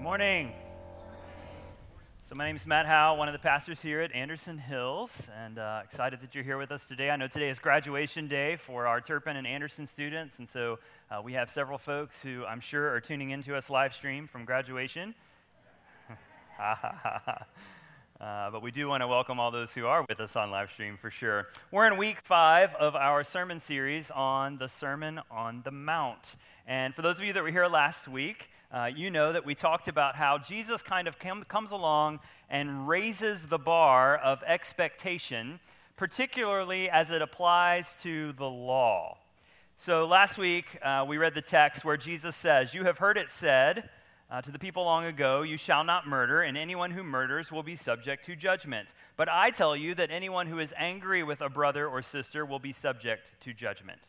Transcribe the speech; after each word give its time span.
Good 0.00 0.04
morning. 0.04 0.52
So, 2.24 2.34
my 2.34 2.46
name 2.46 2.56
is 2.56 2.66
Matt 2.66 2.86
Howe, 2.86 3.16
one 3.16 3.28
of 3.28 3.34
the 3.34 3.38
pastors 3.38 3.82
here 3.82 4.00
at 4.00 4.10
Anderson 4.14 4.56
Hills, 4.56 5.28
and 5.44 5.58
uh, 5.58 5.82
excited 5.84 6.20
that 6.20 6.34
you're 6.34 6.42
here 6.42 6.56
with 6.56 6.72
us 6.72 6.86
today. 6.86 7.10
I 7.10 7.16
know 7.16 7.28
today 7.28 7.50
is 7.50 7.58
graduation 7.58 8.26
day 8.26 8.56
for 8.56 8.86
our 8.86 9.02
Turpin 9.02 9.36
and 9.36 9.46
Anderson 9.46 9.86
students, 9.86 10.38
and 10.38 10.48
so 10.48 10.78
uh, 11.10 11.20
we 11.22 11.34
have 11.34 11.50
several 11.50 11.76
folks 11.76 12.22
who 12.22 12.46
I'm 12.46 12.60
sure 12.60 12.88
are 12.88 13.00
tuning 13.02 13.28
into 13.28 13.54
us 13.54 13.68
live 13.68 13.94
stream 13.94 14.26
from 14.26 14.46
graduation. 14.46 15.14
Uh, 18.20 18.50
but 18.50 18.60
we 18.60 18.70
do 18.70 18.86
want 18.86 19.00
to 19.00 19.08
welcome 19.08 19.40
all 19.40 19.50
those 19.50 19.72
who 19.72 19.86
are 19.86 20.04
with 20.06 20.20
us 20.20 20.36
on 20.36 20.50
live 20.50 20.70
stream 20.70 20.98
for 20.98 21.10
sure. 21.10 21.48
We're 21.70 21.86
in 21.86 21.96
week 21.96 22.18
five 22.22 22.74
of 22.74 22.94
our 22.94 23.24
sermon 23.24 23.60
series 23.60 24.10
on 24.10 24.58
the 24.58 24.68
Sermon 24.68 25.20
on 25.30 25.62
the 25.64 25.70
Mount. 25.70 26.36
And 26.66 26.94
for 26.94 27.00
those 27.00 27.16
of 27.16 27.24
you 27.24 27.32
that 27.32 27.42
were 27.42 27.50
here 27.50 27.66
last 27.66 28.08
week, 28.08 28.50
uh, 28.72 28.88
you 28.94 29.10
know 29.10 29.32
that 29.32 29.44
we 29.44 29.54
talked 29.54 29.88
about 29.88 30.14
how 30.14 30.38
Jesus 30.38 30.80
kind 30.80 31.08
of 31.08 31.18
com- 31.18 31.44
comes 31.44 31.72
along 31.72 32.20
and 32.48 32.86
raises 32.86 33.46
the 33.46 33.58
bar 33.58 34.16
of 34.16 34.44
expectation, 34.44 35.58
particularly 35.96 36.88
as 36.88 37.10
it 37.10 37.20
applies 37.20 38.00
to 38.02 38.32
the 38.34 38.48
law. 38.48 39.18
So 39.74 40.06
last 40.06 40.38
week, 40.38 40.78
uh, 40.82 41.04
we 41.08 41.18
read 41.18 41.34
the 41.34 41.42
text 41.42 41.84
where 41.84 41.96
Jesus 41.96 42.36
says, 42.36 42.72
You 42.72 42.84
have 42.84 42.98
heard 42.98 43.16
it 43.16 43.28
said, 43.28 43.88
uh, 44.30 44.40
to 44.42 44.52
the 44.52 44.58
people 44.58 44.84
long 44.84 45.04
ago, 45.04 45.42
You 45.42 45.56
shall 45.56 45.82
not 45.82 46.06
murder, 46.06 46.40
and 46.42 46.56
anyone 46.56 46.92
who 46.92 47.02
murders 47.02 47.50
will 47.50 47.64
be 47.64 47.74
subject 47.74 48.24
to 48.26 48.36
judgment. 48.36 48.92
But 49.16 49.28
I 49.28 49.50
tell 49.50 49.74
you 49.74 49.96
that 49.96 50.12
anyone 50.12 50.46
who 50.46 50.60
is 50.60 50.72
angry 50.76 51.24
with 51.24 51.40
a 51.40 51.48
brother 51.48 51.88
or 51.88 52.02
sister 52.02 52.46
will 52.46 52.60
be 52.60 52.70
subject 52.70 53.32
to 53.40 53.52
judgment. 53.52 54.00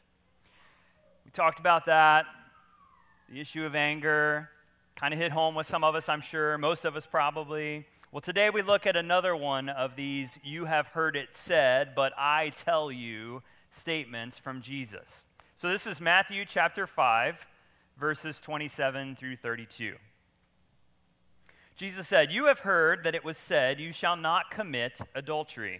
We 1.26 1.32
talked 1.32 1.60
about 1.60 1.88
that, 1.88 2.26
the 3.32 3.40
issue 3.40 3.66
of 3.66 3.76
anger, 3.76 4.50
kind 4.96 5.14
of 5.14 5.20
hit 5.20 5.32
home 5.32 5.56
with 5.56 5.66
some 5.66 5.86
of 5.86 5.96
us, 5.96 6.10
I'm 6.10 6.20
sure, 6.20 6.58
most 6.58 6.84
of 6.84 6.98
us 6.98 7.06
probably. 7.06 7.86
Well, 8.12 8.20
today 8.20 8.50
we 8.50 8.62
look 8.62 8.86
at 8.86 8.98
another 8.98 9.34
one 9.34 9.70
of 9.70 9.96
these 9.96 10.38
you 10.44 10.66
have 10.66 10.88
heard 10.88 11.16
it 11.16 11.30
said, 11.32 11.96
but 11.96 12.12
I 12.18 12.50
tell 12.50 12.92
you 12.92 13.42
statements 13.70 14.38
from 14.38 14.62
Jesus. 14.62 15.24
So 15.56 15.70
this 15.70 15.88
is 15.88 16.02
Matthew 16.02 16.44
chapter 16.44 16.86
5, 16.86 17.48
verses 17.98 18.42
27 18.42 19.16
through 19.16 19.38
32. 19.38 19.96
Jesus 21.78 22.10
said, 22.10 22.34
You 22.34 22.48
have 22.48 22.60
heard 22.60 23.06
that 23.06 23.16
it 23.16 23.24
was 23.24 23.38
said, 23.38 23.80
You 23.80 23.94
shall 23.94 24.18
not 24.18 24.52
commit 24.52 25.00
adultery. 25.16 25.80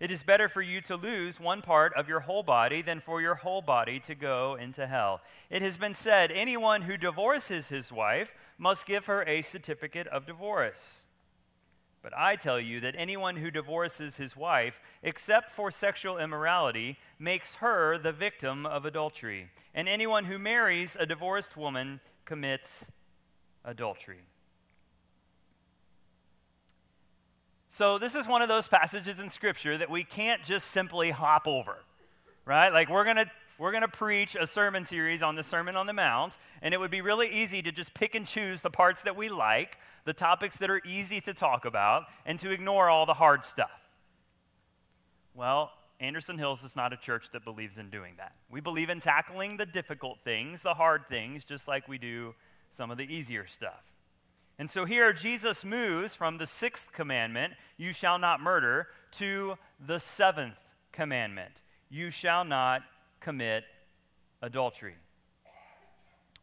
It 0.00 0.12
is 0.12 0.22
better 0.22 0.48
for 0.48 0.62
you 0.62 0.80
to 0.82 0.96
lose 0.96 1.40
one 1.40 1.60
part 1.60 1.92
of 1.94 2.08
your 2.08 2.20
whole 2.20 2.44
body 2.44 2.82
than 2.82 3.00
for 3.00 3.20
your 3.20 3.34
whole 3.36 3.62
body 3.62 3.98
to 4.00 4.14
go 4.14 4.56
into 4.58 4.86
hell. 4.86 5.20
It 5.50 5.60
has 5.60 5.76
been 5.76 5.94
said 5.94 6.30
anyone 6.30 6.82
who 6.82 6.96
divorces 6.96 7.68
his 7.68 7.90
wife 7.90 8.34
must 8.56 8.86
give 8.86 9.06
her 9.06 9.24
a 9.24 9.42
certificate 9.42 10.06
of 10.06 10.24
divorce. 10.24 11.04
But 12.00 12.12
I 12.16 12.36
tell 12.36 12.60
you 12.60 12.78
that 12.80 12.94
anyone 12.96 13.38
who 13.38 13.50
divorces 13.50 14.18
his 14.18 14.36
wife, 14.36 14.80
except 15.02 15.50
for 15.50 15.72
sexual 15.72 16.16
immorality, 16.16 16.98
makes 17.18 17.56
her 17.56 17.98
the 17.98 18.12
victim 18.12 18.66
of 18.66 18.84
adultery. 18.84 19.50
And 19.74 19.88
anyone 19.88 20.26
who 20.26 20.38
marries 20.38 20.96
a 20.98 21.06
divorced 21.06 21.56
woman 21.56 22.00
commits 22.24 22.88
adultery. 23.64 24.20
So, 27.78 27.96
this 27.96 28.16
is 28.16 28.26
one 28.26 28.42
of 28.42 28.48
those 28.48 28.66
passages 28.66 29.20
in 29.20 29.30
Scripture 29.30 29.78
that 29.78 29.88
we 29.88 30.02
can't 30.02 30.42
just 30.42 30.66
simply 30.72 31.12
hop 31.12 31.46
over, 31.46 31.76
right? 32.44 32.70
Like, 32.70 32.90
we're 32.90 33.04
going 33.04 33.18
to 33.18 33.30
we're 33.56 33.70
going 33.70 33.82
to 33.82 33.88
preach 33.88 34.34
a 34.34 34.48
sermon 34.48 34.84
series 34.84 35.22
on 35.22 35.36
the 35.36 35.44
Sermon 35.44 35.76
on 35.76 35.86
the 35.86 35.92
Mount, 35.92 36.36
and 36.60 36.74
it 36.74 36.78
would 36.78 36.90
be 36.90 37.00
really 37.00 37.28
easy 37.28 37.62
to 37.62 37.70
just 37.70 37.94
pick 37.94 38.16
and 38.16 38.26
choose 38.26 38.62
the 38.62 38.70
parts 38.70 39.02
that 39.02 39.14
we 39.14 39.28
like, 39.28 39.78
the 40.04 40.12
topics 40.12 40.56
that 40.56 40.70
are 40.70 40.82
easy 40.84 41.20
to 41.20 41.32
talk 41.32 41.64
about, 41.64 42.06
and 42.26 42.40
to 42.40 42.50
ignore 42.50 42.90
all 42.90 43.06
the 43.06 43.14
hard 43.14 43.44
stuff. 43.44 43.94
Well, 45.32 45.70
Anderson 46.00 46.36
Hills 46.36 46.64
is 46.64 46.74
not 46.74 46.92
a 46.92 46.96
church 46.96 47.30
that 47.30 47.44
believes 47.44 47.78
in 47.78 47.90
doing 47.90 48.14
that. 48.16 48.32
We 48.50 48.60
believe 48.60 48.90
in 48.90 48.98
tackling 48.98 49.56
the 49.56 49.66
difficult 49.66 50.18
things, 50.24 50.62
the 50.62 50.74
hard 50.74 51.02
things, 51.08 51.44
just 51.44 51.68
like 51.68 51.86
we 51.86 51.98
do 51.98 52.34
some 52.70 52.90
of 52.90 52.98
the 52.98 53.04
easier 53.04 53.46
stuff. 53.46 53.84
And 54.58 54.68
so 54.68 54.84
here 54.84 55.12
Jesus 55.12 55.64
moves 55.64 56.14
from 56.14 56.38
the 56.38 56.46
sixth 56.46 56.92
commandment, 56.92 57.54
you 57.76 57.92
shall 57.92 58.18
not 58.18 58.40
murder, 58.40 58.88
to 59.12 59.56
the 59.78 60.00
seventh 60.00 60.60
commandment, 60.92 61.62
you 61.88 62.10
shall 62.10 62.44
not 62.44 62.82
commit 63.20 63.64
adultery. 64.42 64.96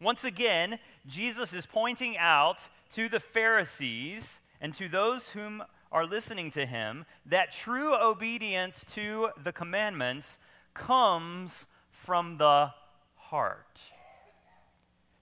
Once 0.01 0.23
again, 0.23 0.79
Jesus 1.05 1.53
is 1.53 1.65
pointing 1.65 2.17
out 2.17 2.67
to 2.91 3.09
the 3.09 3.19
Pharisees 3.19 4.41
and 4.61 4.73
to 4.73 4.87
those 4.87 5.29
whom 5.31 5.63
are 5.91 6.05
listening 6.05 6.51
to 6.51 6.65
him 6.65 7.05
that 7.25 7.51
true 7.51 7.95
obedience 7.95 8.85
to 8.85 9.29
the 9.41 9.53
commandments 9.53 10.37
comes 10.73 11.65
from 11.89 12.37
the 12.37 12.71
heart. 13.15 13.79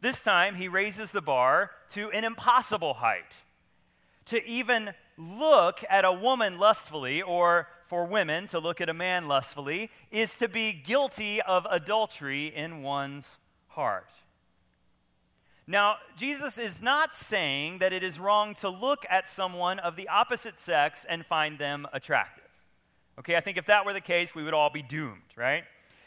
This 0.03 0.19
time, 0.19 0.55
he 0.55 0.67
raises 0.67 1.11
the 1.11 1.21
bar 1.21 1.71
to 1.91 2.11
an 2.11 2.25
impossible 2.25 2.95
height. 2.95 3.37
To 4.25 4.45
even 4.45 4.95
look 5.17 5.81
at 5.89 6.03
a 6.03 6.11
woman 6.11 6.59
lustfully, 6.59 7.21
or 7.21 7.69
for 7.85 8.03
women 8.03 8.45
to 8.47 8.59
look 8.59 8.81
at 8.81 8.89
a 8.89 8.93
man 8.93 9.29
lustfully, 9.29 9.89
is 10.11 10.35
to 10.35 10.49
be 10.49 10.73
guilty 10.73 11.41
of 11.41 11.65
adultery 11.69 12.47
in 12.53 12.83
one's 12.83 13.37
heart. 13.67 14.09
Now, 15.67 15.95
Jesus 16.17 16.57
is 16.57 16.81
not 16.81 17.15
saying 17.15 17.77
that 17.77 17.93
it 17.93 18.03
is 18.03 18.19
wrong 18.19 18.55
to 18.55 18.67
look 18.67 19.05
at 19.09 19.29
someone 19.29 19.79
of 19.79 19.95
the 19.95 20.09
opposite 20.09 20.59
sex 20.59 21.05
and 21.07 21.25
find 21.25 21.57
them 21.57 21.87
attractive. 21.93 22.43
Okay, 23.19 23.37
I 23.37 23.39
think 23.39 23.57
if 23.57 23.67
that 23.67 23.85
were 23.85 23.93
the 23.93 24.01
case, 24.01 24.35
we 24.35 24.43
would 24.43 24.53
all 24.53 24.69
be 24.69 24.81
doomed, 24.81 25.31
right? 25.37 25.63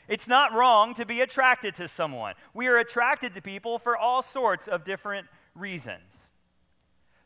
It's 0.09 0.29
not 0.29 0.53
wrong 0.53 0.95
to 0.95 1.05
be 1.05 1.21
attracted 1.21 1.75
to 1.77 1.89
someone. 1.89 2.35
We 2.55 2.67
are 2.69 2.77
attracted 2.77 3.35
to 3.35 3.43
people 3.43 3.79
for 3.79 3.97
all 3.97 4.23
sorts 4.23 4.69
of 4.69 4.85
different 4.85 5.27
reasons. 5.55 6.31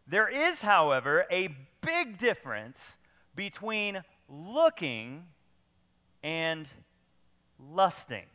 There 0.07 0.29
is, 0.29 0.63
however, 0.63 1.27
a 1.31 1.55
big 1.81 2.19
difference 2.19 2.99
between 3.35 4.03
looking 4.29 5.27
and 6.23 6.69
lusting. 7.59 8.27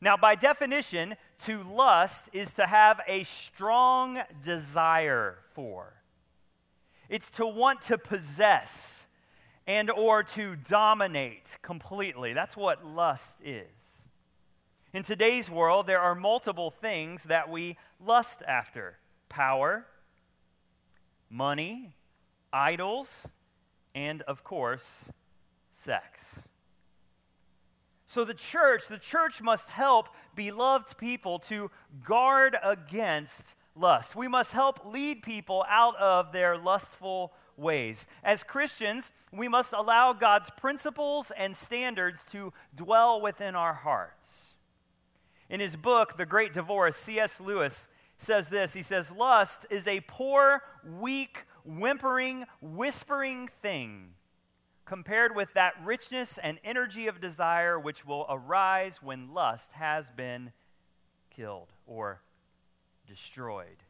Now, 0.00 0.16
by 0.16 0.34
definition, 0.34 1.16
to 1.40 1.62
lust 1.62 2.28
is 2.32 2.52
to 2.54 2.66
have 2.66 3.00
a 3.06 3.24
strong 3.24 4.20
desire 4.42 5.38
for. 5.52 5.94
It's 7.08 7.30
to 7.30 7.46
want 7.46 7.82
to 7.82 7.98
possess 7.98 9.06
and 9.66 9.90
or 9.90 10.22
to 10.22 10.56
dominate 10.56 11.58
completely. 11.62 12.32
That's 12.32 12.56
what 12.56 12.84
lust 12.84 13.40
is. 13.42 14.02
In 14.92 15.02
today's 15.02 15.50
world, 15.50 15.86
there 15.86 16.00
are 16.00 16.14
multiple 16.14 16.70
things 16.70 17.24
that 17.24 17.50
we 17.50 17.76
lust 17.98 18.42
after 18.46 18.98
power, 19.28 19.86
money, 21.28 21.96
idols, 22.52 23.28
and 23.94 24.22
of 24.22 24.44
course, 24.44 25.10
sex. 25.72 26.46
So, 28.06 28.24
the 28.24 28.34
church, 28.34 28.86
the 28.86 28.98
church 28.98 29.42
must 29.42 29.70
help 29.70 30.08
beloved 30.36 30.96
people 30.96 31.40
to 31.40 31.72
guard 32.04 32.56
against 32.62 33.56
lust. 33.74 34.14
We 34.14 34.28
must 34.28 34.52
help 34.52 34.86
lead 34.86 35.22
people 35.24 35.64
out 35.68 35.96
of 35.96 36.30
their 36.30 36.56
lustful 36.56 37.32
ways. 37.56 38.06
As 38.22 38.42
Christians, 38.42 39.12
we 39.32 39.48
must 39.48 39.72
allow 39.72 40.12
God's 40.12 40.50
principles 40.50 41.32
and 41.36 41.54
standards 41.54 42.20
to 42.32 42.52
dwell 42.74 43.20
within 43.20 43.54
our 43.54 43.74
hearts. 43.74 44.54
In 45.48 45.60
his 45.60 45.76
book, 45.76 46.16
The 46.16 46.26
Great 46.26 46.52
Divorce, 46.52 46.96
C.S. 46.96 47.40
Lewis 47.40 47.88
says 48.18 48.48
this 48.48 48.74
He 48.74 48.82
says, 48.82 49.10
Lust 49.10 49.66
is 49.70 49.86
a 49.86 50.00
poor, 50.00 50.62
weak, 50.84 51.44
whimpering, 51.64 52.44
whispering 52.60 53.48
thing 53.48 54.14
compared 54.84 55.34
with 55.34 55.52
that 55.54 55.72
richness 55.82 56.38
and 56.42 56.58
energy 56.62 57.06
of 57.06 57.20
desire 57.20 57.78
which 57.78 58.04
will 58.04 58.26
arise 58.28 59.02
when 59.02 59.32
lust 59.32 59.72
has 59.72 60.10
been 60.10 60.52
killed 61.30 61.72
or 61.86 62.20
destroyed. 63.06 63.83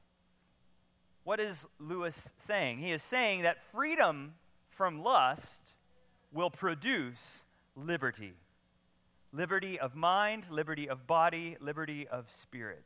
What 1.25 1.41
is 1.41 1.67
Lewis 1.79 2.31
saying? 2.38 2.79
He 2.79 2.93
is 2.93 3.03
saying 3.03 3.43
that 3.43 3.62
freedom 3.73 4.35
from 4.69 5.03
lust 5.03 5.75
will 6.32 6.50
produce 6.50 7.44
liberty 7.75 8.35
liberty 9.35 9.79
of 9.79 9.97
mind, 9.97 10.49
liberty 10.49 10.88
of 10.88 11.06
body, 11.06 11.56
liberty 11.61 12.06
of 12.06 12.31
spirit. 12.31 12.85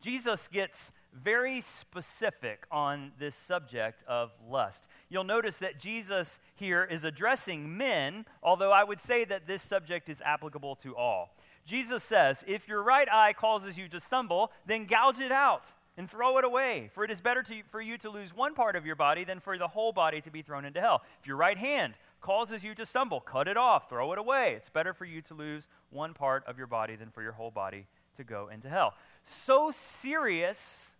Jesus 0.00 0.48
gets 0.48 0.92
very 1.14 1.62
specific 1.62 2.66
on 2.70 3.12
this 3.18 3.34
subject 3.34 4.04
of 4.06 4.32
lust. 4.46 4.86
You'll 5.08 5.24
notice 5.24 5.56
that 5.58 5.80
Jesus 5.80 6.38
here 6.54 6.84
is 6.84 7.04
addressing 7.04 7.74
men, 7.74 8.26
although 8.42 8.70
I 8.70 8.84
would 8.84 9.00
say 9.00 9.24
that 9.24 9.46
this 9.46 9.62
subject 9.62 10.10
is 10.10 10.20
applicable 10.20 10.76
to 10.76 10.94
all. 10.94 11.34
Jesus 11.64 12.02
says, 12.02 12.44
If 12.46 12.68
your 12.68 12.82
right 12.82 13.08
eye 13.10 13.32
causes 13.32 13.78
you 13.78 13.88
to 13.88 13.98
stumble, 13.98 14.52
then 14.66 14.84
gouge 14.84 15.20
it 15.20 15.32
out 15.32 15.64
and 15.96 16.10
throw 16.10 16.38
it 16.38 16.44
away. 16.44 16.90
For 16.92 17.04
it 17.04 17.10
is 17.10 17.20
better 17.20 17.42
to, 17.44 17.62
for 17.68 17.80
you 17.80 17.96
to 17.98 18.10
lose 18.10 18.34
one 18.34 18.54
part 18.54 18.76
of 18.76 18.84
your 18.84 18.96
body 18.96 19.24
than 19.24 19.40
for 19.40 19.56
the 19.58 19.68
whole 19.68 19.92
body 19.92 20.20
to 20.20 20.30
be 20.30 20.42
thrown 20.42 20.64
into 20.64 20.80
hell. 20.80 21.02
If 21.20 21.26
your 21.26 21.36
right 21.36 21.58
hand 21.58 21.94
causes 22.20 22.64
you 22.64 22.74
to 22.74 22.86
stumble, 22.86 23.20
cut 23.20 23.48
it 23.48 23.56
off, 23.56 23.88
throw 23.88 24.12
it 24.12 24.18
away. 24.18 24.54
It's 24.56 24.70
better 24.70 24.92
for 24.92 25.04
you 25.04 25.20
to 25.22 25.34
lose 25.34 25.68
one 25.90 26.14
part 26.14 26.44
of 26.46 26.58
your 26.58 26.66
body 26.66 26.96
than 26.96 27.10
for 27.10 27.22
your 27.22 27.32
whole 27.32 27.50
body 27.50 27.86
to 28.16 28.24
go 28.24 28.48
into 28.48 28.68
hell. 28.68 28.94
So 29.22 29.70
serious 29.70 30.94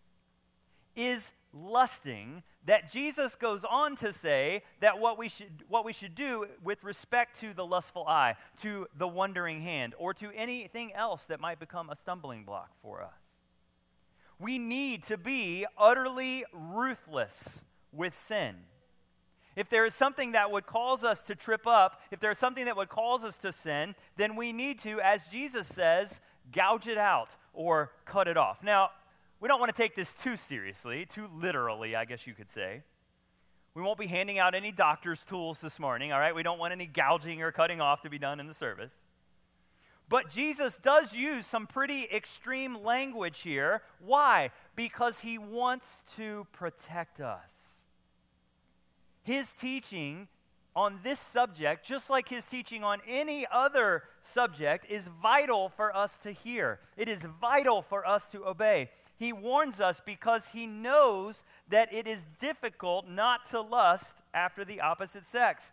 is 0.94 1.32
lusting 1.52 2.43
that 2.67 2.90
Jesus 2.90 3.35
goes 3.35 3.64
on 3.64 3.97
to 3.97 4.12
say 4.12 4.62
that 4.81 4.99
what 4.99 5.19
we 5.19 5.29
should 5.29 5.64
what 5.69 5.85
we 5.85 5.93
should 5.93 6.14
do 6.14 6.47
with 6.62 6.82
respect 6.82 7.38
to 7.40 7.55
the 7.55 7.64
lustful 7.64 8.06
eye, 8.06 8.35
to 8.62 8.87
the 8.97 9.06
wandering 9.06 9.61
hand, 9.61 9.94
or 9.99 10.14
to 10.14 10.31
anything 10.35 10.93
else 10.93 11.25
that 11.25 11.40
might 11.40 11.61
become 11.61 11.90
a 11.90 11.97
stumbling 11.97 12.44
block 12.44 12.70
for 12.81 13.02
us. 13.02 13.24
We 14.38 14.58
need 14.58 15.04
to 15.04 15.16
be 15.16 15.66
utterly 15.78 16.44
ruthless 16.52 17.64
with 17.92 18.16
sin. 18.16 18.56
If 19.56 19.69
there 19.69 19.86
is 19.86 19.94
something 19.94 20.32
that 20.32 20.50
would 20.50 20.66
cause 20.66 21.04
us 21.04 21.22
to 21.25 21.34
trip 21.34 21.66
up, 21.66 22.00
if 22.10 22.19
there's 22.19 22.38
something 22.38 22.64
that 22.64 22.76
would 22.76 22.88
cause 22.88 23.25
us 23.25 23.38
to 23.38 23.52
sin, 23.52 23.94
then 24.16 24.34
we 24.34 24.52
need 24.52 24.81
to, 24.81 25.00
as 25.00 25.28
Jesus 25.28 25.69
says, 25.69 26.20
gouge 26.52 26.88
it 26.88 26.98
out 26.98 27.36
or 27.52 27.92
cut 28.04 28.26
it 28.26 28.36
off. 28.36 28.64
Now, 28.64 28.90
we 29.40 29.48
don't 29.48 29.60
want 29.60 29.75
to 29.75 29.81
take 29.81 29.94
this 29.94 30.12
too 30.12 30.37
seriously, 30.37 31.06
too 31.06 31.28
literally, 31.32 31.94
I 31.94 32.04
guess 32.04 32.26
you 32.26 32.34
could 32.34 32.50
say. 32.50 32.82
We 33.75 33.82
won't 33.82 33.98
be 33.98 34.06
handing 34.06 34.38
out 34.38 34.54
any 34.54 34.72
doctor's 34.72 35.25
tools 35.25 35.60
this 35.60 35.78
morning, 35.78 36.12
all 36.12 36.20
right? 36.20 36.34
We 36.34 36.42
don't 36.42 36.58
want 36.58 36.72
any 36.72 36.87
gouging 36.87 37.42
or 37.42 37.52
cutting 37.52 37.80
off 37.80 38.02
to 38.02 38.10
be 38.10 38.19
done 38.19 38.40
in 38.40 38.46
the 38.46 38.54
service. 38.54 38.92
But 40.08 40.28
Jesus 40.30 40.76
does 40.76 41.14
use 41.14 41.46
some 41.46 41.66
pretty 41.66 42.08
extreme 42.12 42.82
language 42.84 43.40
here. 43.40 43.82
Why? 44.04 44.50
Because 44.76 45.20
he 45.20 45.38
wants 45.38 46.02
to 46.16 46.46
protect 46.52 47.20
us. 47.20 47.50
His 49.22 49.52
teaching 49.52 50.28
on 50.76 51.00
this 51.02 51.20
subject, 51.20 51.86
just 51.86 52.10
like 52.10 52.28
his 52.28 52.44
teaching 52.44 52.82
on 52.82 53.00
any 53.08 53.46
other 53.50 54.02
subject, 54.22 54.84
is 54.90 55.08
vital 55.22 55.68
for 55.68 55.96
us 55.96 56.16
to 56.18 56.32
hear. 56.32 56.80
It 56.96 57.08
is 57.08 57.20
vital 57.40 57.80
for 57.80 58.06
us 58.06 58.26
to 58.26 58.44
obey. 58.44 58.90
He 59.16 59.32
warns 59.32 59.80
us 59.80 60.02
because 60.04 60.48
he 60.48 60.66
knows 60.66 61.44
that 61.68 61.92
it 61.92 62.06
is 62.06 62.26
difficult 62.40 63.08
not 63.08 63.48
to 63.50 63.60
lust 63.60 64.16
after 64.34 64.64
the 64.64 64.80
opposite 64.80 65.26
sex 65.28 65.70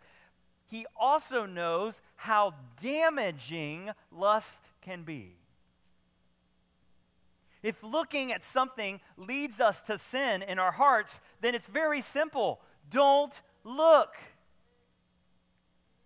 he 0.72 0.86
also 0.98 1.44
knows 1.44 2.00
how 2.16 2.54
damaging 2.80 3.90
lust 4.10 4.70
can 4.80 5.02
be. 5.02 5.36
If 7.62 7.82
looking 7.82 8.32
at 8.32 8.42
something 8.42 9.02
leads 9.18 9.60
us 9.60 9.82
to 9.82 9.98
sin 9.98 10.40
in 10.40 10.58
our 10.58 10.72
hearts, 10.72 11.20
then 11.42 11.54
it's 11.54 11.66
very 11.66 12.00
simple. 12.00 12.62
Don't 12.88 13.38
look. 13.64 14.14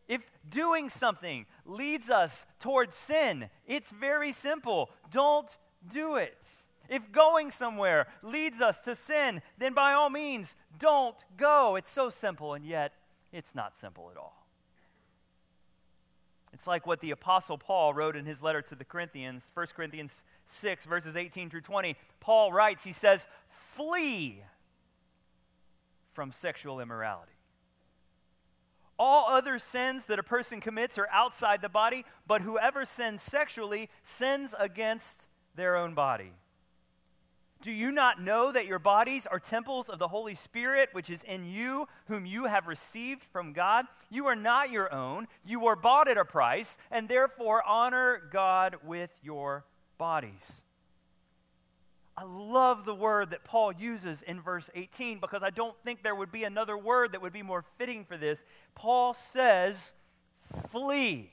If 0.08 0.32
doing 0.48 0.88
something 0.88 1.46
leads 1.64 2.10
us 2.10 2.44
towards 2.58 2.96
sin, 2.96 3.50
it's 3.68 3.92
very 3.92 4.32
simple. 4.32 4.90
Don't 5.12 5.56
do 5.88 6.16
it. 6.16 6.44
If 6.88 7.12
going 7.12 7.52
somewhere 7.52 8.08
leads 8.20 8.60
us 8.60 8.80
to 8.80 8.96
sin, 8.96 9.42
then 9.58 9.74
by 9.74 9.92
all 9.92 10.10
means, 10.10 10.56
don't 10.76 11.24
go. 11.36 11.76
It's 11.76 11.90
so 11.90 12.10
simple, 12.10 12.54
and 12.54 12.66
yet 12.66 12.94
it's 13.32 13.54
not 13.54 13.76
simple 13.76 14.10
at 14.10 14.16
all. 14.16 14.45
It's 16.56 16.66
like 16.66 16.86
what 16.86 17.00
the 17.00 17.10
Apostle 17.10 17.58
Paul 17.58 17.92
wrote 17.92 18.16
in 18.16 18.24
his 18.24 18.40
letter 18.40 18.62
to 18.62 18.74
the 18.74 18.82
Corinthians, 18.82 19.50
1 19.52 19.66
Corinthians 19.76 20.24
6, 20.46 20.86
verses 20.86 21.14
18 21.14 21.50
through 21.50 21.60
20. 21.60 21.96
Paul 22.18 22.50
writes, 22.50 22.82
he 22.82 22.92
says, 22.92 23.26
Flee 23.46 24.42
from 26.14 26.32
sexual 26.32 26.80
immorality. 26.80 27.32
All 28.98 29.28
other 29.28 29.58
sins 29.58 30.06
that 30.06 30.18
a 30.18 30.22
person 30.22 30.62
commits 30.62 30.96
are 30.96 31.08
outside 31.12 31.60
the 31.60 31.68
body, 31.68 32.06
but 32.26 32.40
whoever 32.40 32.86
sins 32.86 33.20
sexually 33.20 33.90
sins 34.02 34.54
against 34.58 35.26
their 35.56 35.76
own 35.76 35.92
body. 35.92 36.32
Do 37.66 37.72
you 37.72 37.90
not 37.90 38.22
know 38.22 38.52
that 38.52 38.66
your 38.68 38.78
bodies 38.78 39.26
are 39.26 39.40
temples 39.40 39.88
of 39.88 39.98
the 39.98 40.06
Holy 40.06 40.34
Spirit, 40.34 40.90
which 40.92 41.10
is 41.10 41.24
in 41.24 41.44
you, 41.44 41.88
whom 42.06 42.24
you 42.24 42.44
have 42.44 42.68
received 42.68 43.24
from 43.24 43.52
God? 43.52 43.86
You 44.08 44.26
are 44.26 44.36
not 44.36 44.70
your 44.70 44.94
own. 44.94 45.26
You 45.44 45.58
were 45.58 45.74
bought 45.74 46.06
at 46.06 46.16
a 46.16 46.24
price, 46.24 46.78
and 46.92 47.08
therefore 47.08 47.66
honor 47.66 48.22
God 48.30 48.76
with 48.84 49.10
your 49.20 49.64
bodies. 49.98 50.62
I 52.16 52.22
love 52.22 52.84
the 52.84 52.94
word 52.94 53.30
that 53.30 53.42
Paul 53.42 53.72
uses 53.72 54.22
in 54.22 54.40
verse 54.40 54.70
18 54.76 55.18
because 55.18 55.42
I 55.42 55.50
don't 55.50 55.74
think 55.82 56.04
there 56.04 56.14
would 56.14 56.30
be 56.30 56.44
another 56.44 56.78
word 56.78 57.10
that 57.10 57.20
would 57.20 57.32
be 57.32 57.42
more 57.42 57.64
fitting 57.76 58.04
for 58.04 58.16
this. 58.16 58.44
Paul 58.76 59.12
says, 59.12 59.92
flee. 60.70 61.32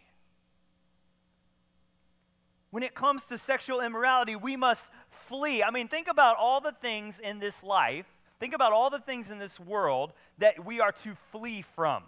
When 2.74 2.82
it 2.82 2.96
comes 2.96 3.26
to 3.26 3.38
sexual 3.38 3.82
immorality, 3.82 4.36
we 4.36 4.56
must 4.56 4.92
flee. 5.14 5.64
I 5.64 5.72
mean, 5.72 5.88
think 5.88 6.08
about 6.08 6.38
all 6.38 6.62
the 6.62 6.72
things 6.72 7.20
in 7.20 7.40
this 7.40 7.64
life, 7.64 8.08
think 8.40 8.54
about 8.54 8.74
all 8.74 8.90
the 8.90 9.00
things 9.00 9.32
in 9.32 9.40
this 9.40 9.60
world 9.60 10.14
that 10.38 10.66
we 10.66 10.80
are 10.80 10.92
to 10.92 11.16
flee 11.32 11.62
from. 11.62 12.04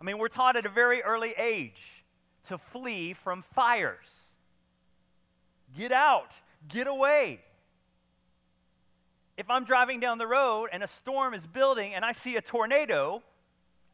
I 0.00 0.04
mean, 0.04 0.18
we're 0.18 0.28
taught 0.28 0.56
at 0.56 0.66
a 0.66 0.68
very 0.68 1.02
early 1.02 1.32
age 1.38 2.04
to 2.48 2.58
flee 2.58 3.12
from 3.12 3.42
fires. 3.42 4.08
Get 5.76 5.92
out, 5.92 6.32
get 6.68 6.86
away. 6.86 7.40
If 9.36 9.48
I'm 9.48 9.64
driving 9.64 10.00
down 10.00 10.18
the 10.18 10.26
road 10.26 10.68
and 10.72 10.82
a 10.82 10.86
storm 10.86 11.34
is 11.34 11.46
building 11.46 11.94
and 11.94 12.04
I 12.04 12.12
see 12.12 12.36
a 12.36 12.42
tornado, 12.42 13.22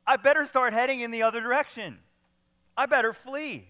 I 0.07 0.17
better 0.17 0.45
start 0.45 0.73
heading 0.73 1.01
in 1.01 1.11
the 1.11 1.23
other 1.23 1.41
direction. 1.41 1.99
I 2.77 2.87
better 2.87 3.13
flee 3.13 3.69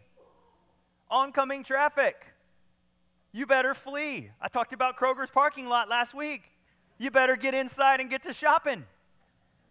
oncoming 1.11 1.62
traffic. 1.62 2.26
You 3.32 3.47
better 3.47 3.75
flee. 3.75 4.30
I 4.40 4.49
talked 4.49 4.73
about 4.73 4.97
Kroger's 4.97 5.30
parking 5.30 5.68
lot 5.68 5.88
last 5.88 6.14
week. 6.14 6.50
You 6.99 7.11
better 7.11 7.37
get 7.37 7.54
inside 7.54 8.00
and 8.00 8.11
get 8.11 8.23
to 8.25 8.32
shopping. 8.32 8.85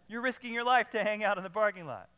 You're 0.08 0.22
risking 0.22 0.54
your 0.54 0.64
life 0.64 0.90
to 0.90 1.02
hang 1.02 1.22
out 1.22 1.36
in 1.36 1.44
the 1.44 1.50
parking 1.50 1.86
lot. 1.86 2.08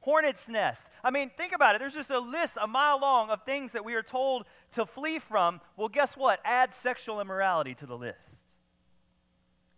Hornet's 0.00 0.48
nest. 0.48 0.86
I 1.02 1.10
mean, 1.10 1.30
think 1.36 1.52
about 1.52 1.74
it. 1.74 1.78
There's 1.78 1.94
just 1.94 2.10
a 2.10 2.18
list 2.18 2.56
a 2.60 2.66
mile 2.66 3.00
long 3.00 3.30
of 3.30 3.42
things 3.42 3.72
that 3.72 3.84
we 3.84 3.94
are 3.94 4.02
told 4.02 4.44
to 4.74 4.86
flee 4.86 5.18
from. 5.18 5.60
Well, 5.76 5.88
guess 5.88 6.16
what? 6.16 6.40
Add 6.44 6.74
sexual 6.74 7.20
immorality 7.20 7.74
to 7.74 7.86
the 7.86 7.96
list. 7.96 8.42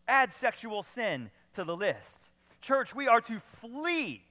Add 0.06 0.32
sexual 0.32 0.82
sin 0.82 1.30
to 1.54 1.64
the 1.64 1.76
list. 1.76 2.30
Church, 2.60 2.94
we 2.94 3.08
are 3.08 3.20
to 3.22 3.40
flee 3.40 4.25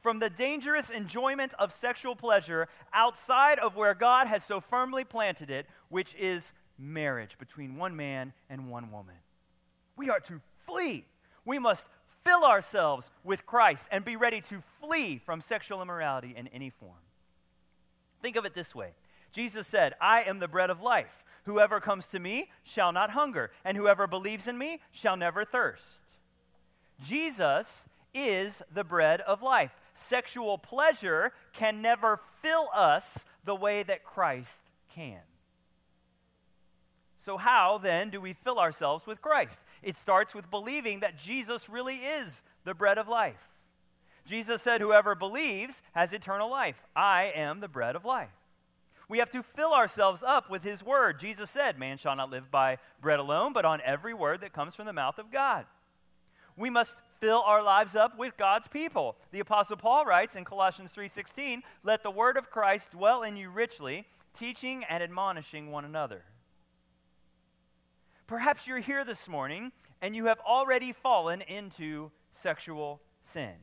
from 0.00 0.18
the 0.18 0.30
dangerous 0.30 0.90
enjoyment 0.90 1.52
of 1.58 1.72
sexual 1.72 2.16
pleasure 2.16 2.68
outside 2.92 3.58
of 3.58 3.76
where 3.76 3.94
God 3.94 4.26
has 4.26 4.42
so 4.42 4.58
firmly 4.58 5.04
planted 5.04 5.50
it, 5.50 5.66
which 5.90 6.14
is 6.14 6.54
marriage 6.78 7.36
between 7.38 7.76
one 7.76 7.94
man 7.94 8.32
and 8.48 8.70
one 8.70 8.90
woman. 8.90 9.16
We 9.96 10.08
are 10.08 10.20
to 10.20 10.40
flee. 10.66 11.04
We 11.44 11.58
must 11.58 11.86
fill 12.24 12.44
ourselves 12.44 13.10
with 13.22 13.44
Christ 13.44 13.86
and 13.90 14.04
be 14.04 14.16
ready 14.16 14.40
to 14.42 14.62
flee 14.80 15.18
from 15.18 15.42
sexual 15.42 15.82
immorality 15.82 16.34
in 16.34 16.48
any 16.48 16.70
form. 16.70 17.02
Think 18.22 18.36
of 18.36 18.44
it 18.44 18.54
this 18.54 18.74
way 18.74 18.92
Jesus 19.32 19.66
said, 19.66 19.94
I 20.00 20.22
am 20.22 20.38
the 20.38 20.48
bread 20.48 20.70
of 20.70 20.80
life. 20.80 21.24
Whoever 21.44 21.80
comes 21.80 22.06
to 22.08 22.18
me 22.18 22.50
shall 22.62 22.92
not 22.92 23.10
hunger, 23.10 23.50
and 23.64 23.76
whoever 23.76 24.06
believes 24.06 24.46
in 24.46 24.58
me 24.58 24.80
shall 24.90 25.16
never 25.16 25.44
thirst. 25.44 26.02
Jesus 27.02 27.86
is 28.12 28.62
the 28.72 28.84
bread 28.84 29.20
of 29.22 29.42
life 29.42 29.80
sexual 30.00 30.58
pleasure 30.58 31.32
can 31.52 31.82
never 31.82 32.18
fill 32.40 32.68
us 32.74 33.24
the 33.44 33.54
way 33.54 33.82
that 33.82 34.04
Christ 34.04 34.70
can. 34.94 35.20
So, 37.22 37.36
how 37.36 37.76
then 37.76 38.08
do 38.08 38.18
we 38.18 38.32
fill 38.32 38.58
ourselves 38.58 39.06
with 39.06 39.20
Christ? 39.20 39.60
It 39.82 39.98
starts 39.98 40.34
with 40.34 40.50
believing 40.50 41.00
that 41.00 41.18
Jesus 41.18 41.68
really 41.68 41.96
is 41.96 42.42
the 42.64 42.72
bread 42.72 42.96
of 42.96 43.08
life. 43.08 43.58
Jesus 44.24 44.62
said, 44.62 44.80
Whoever 44.80 45.14
believes 45.14 45.82
has 45.92 46.14
eternal 46.14 46.50
life. 46.50 46.86
I 46.96 47.30
am 47.34 47.60
the 47.60 47.68
bread 47.68 47.94
of 47.94 48.06
life. 48.06 48.30
We 49.06 49.18
have 49.18 49.28
to 49.32 49.42
fill 49.42 49.74
ourselves 49.74 50.22
up 50.26 50.48
with 50.48 50.62
His 50.62 50.82
Word. 50.82 51.20
Jesus 51.20 51.50
said, 51.50 51.78
Man 51.78 51.98
shall 51.98 52.16
not 52.16 52.30
live 52.30 52.50
by 52.50 52.78
bread 53.02 53.18
alone, 53.18 53.52
but 53.52 53.66
on 53.66 53.82
every 53.84 54.14
word 54.14 54.40
that 54.40 54.54
comes 54.54 54.74
from 54.74 54.86
the 54.86 54.92
mouth 54.94 55.18
of 55.18 55.30
God. 55.30 55.66
We 56.56 56.70
must 56.70 56.96
fill 57.18 57.42
our 57.44 57.62
lives 57.62 57.94
up 57.94 58.16
with 58.16 58.38
God's 58.38 58.66
people. 58.68 59.16
The 59.30 59.40
apostle 59.40 59.76
Paul 59.76 60.06
writes 60.06 60.36
in 60.36 60.46
Colossians 60.46 60.90
3:16, 60.90 61.64
"Let 61.82 62.02
the 62.02 62.10
word 62.10 62.38
of 62.38 62.50
Christ 62.50 62.92
dwell 62.92 63.22
in 63.22 63.36
you 63.36 63.50
richly, 63.50 64.08
teaching 64.32 64.84
and 64.84 65.02
admonishing 65.02 65.70
one 65.70 65.84
another." 65.84 66.24
Perhaps 68.30 68.68
you're 68.68 68.78
here 68.78 69.04
this 69.04 69.28
morning 69.28 69.72
and 70.00 70.14
you 70.14 70.26
have 70.26 70.38
already 70.46 70.92
fallen 70.92 71.40
into 71.40 72.12
sexual 72.30 73.00
sin. 73.22 73.54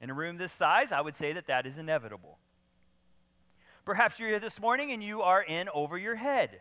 In 0.00 0.10
a 0.10 0.14
room 0.14 0.36
this 0.36 0.52
size, 0.52 0.92
I 0.92 1.00
would 1.00 1.16
say 1.16 1.32
that 1.32 1.48
that 1.48 1.66
is 1.66 1.76
inevitable. 1.76 2.38
Perhaps 3.84 4.20
you're 4.20 4.28
here 4.28 4.38
this 4.38 4.60
morning 4.60 4.92
and 4.92 5.02
you 5.02 5.22
are 5.22 5.42
in 5.42 5.68
over 5.74 5.98
your 5.98 6.14
head. 6.14 6.60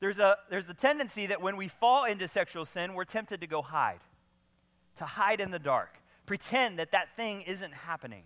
There's 0.00 0.18
a, 0.18 0.36
there's 0.50 0.68
a 0.68 0.74
tendency 0.74 1.28
that 1.28 1.40
when 1.40 1.56
we 1.56 1.66
fall 1.66 2.04
into 2.04 2.28
sexual 2.28 2.66
sin, 2.66 2.92
we're 2.92 3.04
tempted 3.04 3.40
to 3.40 3.46
go 3.46 3.62
hide, 3.62 4.00
to 4.96 5.06
hide 5.06 5.40
in 5.40 5.50
the 5.50 5.58
dark, 5.58 5.96
pretend 6.26 6.78
that 6.78 6.92
that 6.92 7.16
thing 7.16 7.40
isn't 7.40 7.72
happening. 7.72 8.24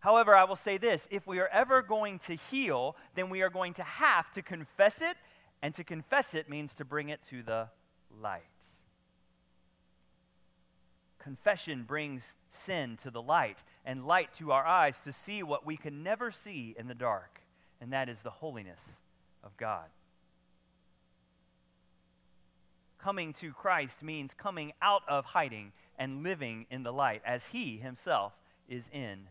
However, 0.00 0.34
I 0.34 0.44
will 0.44 0.56
say 0.56 0.78
this 0.78 1.06
if 1.10 1.26
we 1.26 1.38
are 1.38 1.48
ever 1.48 1.82
going 1.82 2.18
to 2.20 2.38
heal, 2.50 2.96
then 3.14 3.28
we 3.28 3.42
are 3.42 3.50
going 3.50 3.74
to 3.74 3.82
have 3.82 4.30
to 4.30 4.40
confess 4.40 5.02
it, 5.02 5.18
and 5.62 5.74
to 5.74 5.84
confess 5.84 6.34
it 6.34 6.48
means 6.48 6.74
to 6.74 6.84
bring 6.84 7.08
it 7.08 7.20
to 7.30 7.42
the 7.42 7.68
light. 8.22 8.42
Confession 11.18 11.82
brings 11.82 12.36
sin 12.48 12.96
to 13.02 13.10
the 13.10 13.20
light 13.20 13.64
and 13.84 14.06
light 14.06 14.32
to 14.34 14.52
our 14.52 14.64
eyes 14.64 15.00
to 15.00 15.12
see 15.12 15.42
what 15.42 15.66
we 15.66 15.76
can 15.76 16.02
never 16.02 16.30
see 16.30 16.74
in 16.78 16.86
the 16.86 16.94
dark, 16.94 17.40
and 17.80 17.92
that 17.92 18.08
is 18.08 18.22
the 18.22 18.30
holiness 18.30 19.00
of 19.42 19.56
God. 19.56 19.86
Coming 22.98 23.32
to 23.34 23.52
Christ 23.52 24.02
means 24.02 24.34
coming 24.34 24.72
out 24.80 25.02
of 25.08 25.26
hiding 25.26 25.72
and 25.98 26.22
living 26.22 26.66
in 26.70 26.82
the 26.82 26.92
light 26.92 27.22
as 27.24 27.46
he 27.48 27.78
himself 27.78 28.34
is 28.68 28.88
in 28.92 29.28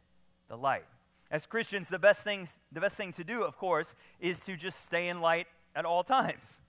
the 0.50 0.58
light. 0.58 0.86
As 1.32 1.46
Christians, 1.46 1.90
the 1.90 2.00
best, 2.00 2.24
things, 2.24 2.54
the 2.72 2.80
best 2.80 2.96
thing 2.96 3.12
to 3.14 3.24
do, 3.24 3.44
of 3.44 3.58
course, 3.58 3.96
is 4.20 4.40
to 4.42 4.56
just 4.56 4.82
stay 4.82 5.08
in 5.08 5.22
light 5.22 5.48
at 5.76 5.86
all 5.86 6.04
times. 6.04 6.62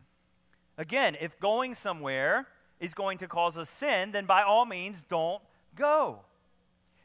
Again, 0.78 1.16
if 1.20 1.38
going 1.40 1.74
somewhere 1.74 2.46
is 2.80 2.92
going 2.92 3.18
to 3.18 3.28
cause 3.28 3.56
a 3.56 3.64
sin, 3.64 4.12
then 4.12 4.26
by 4.26 4.42
all 4.42 4.66
means, 4.66 5.02
don't 5.08 5.42
go. 5.74 6.20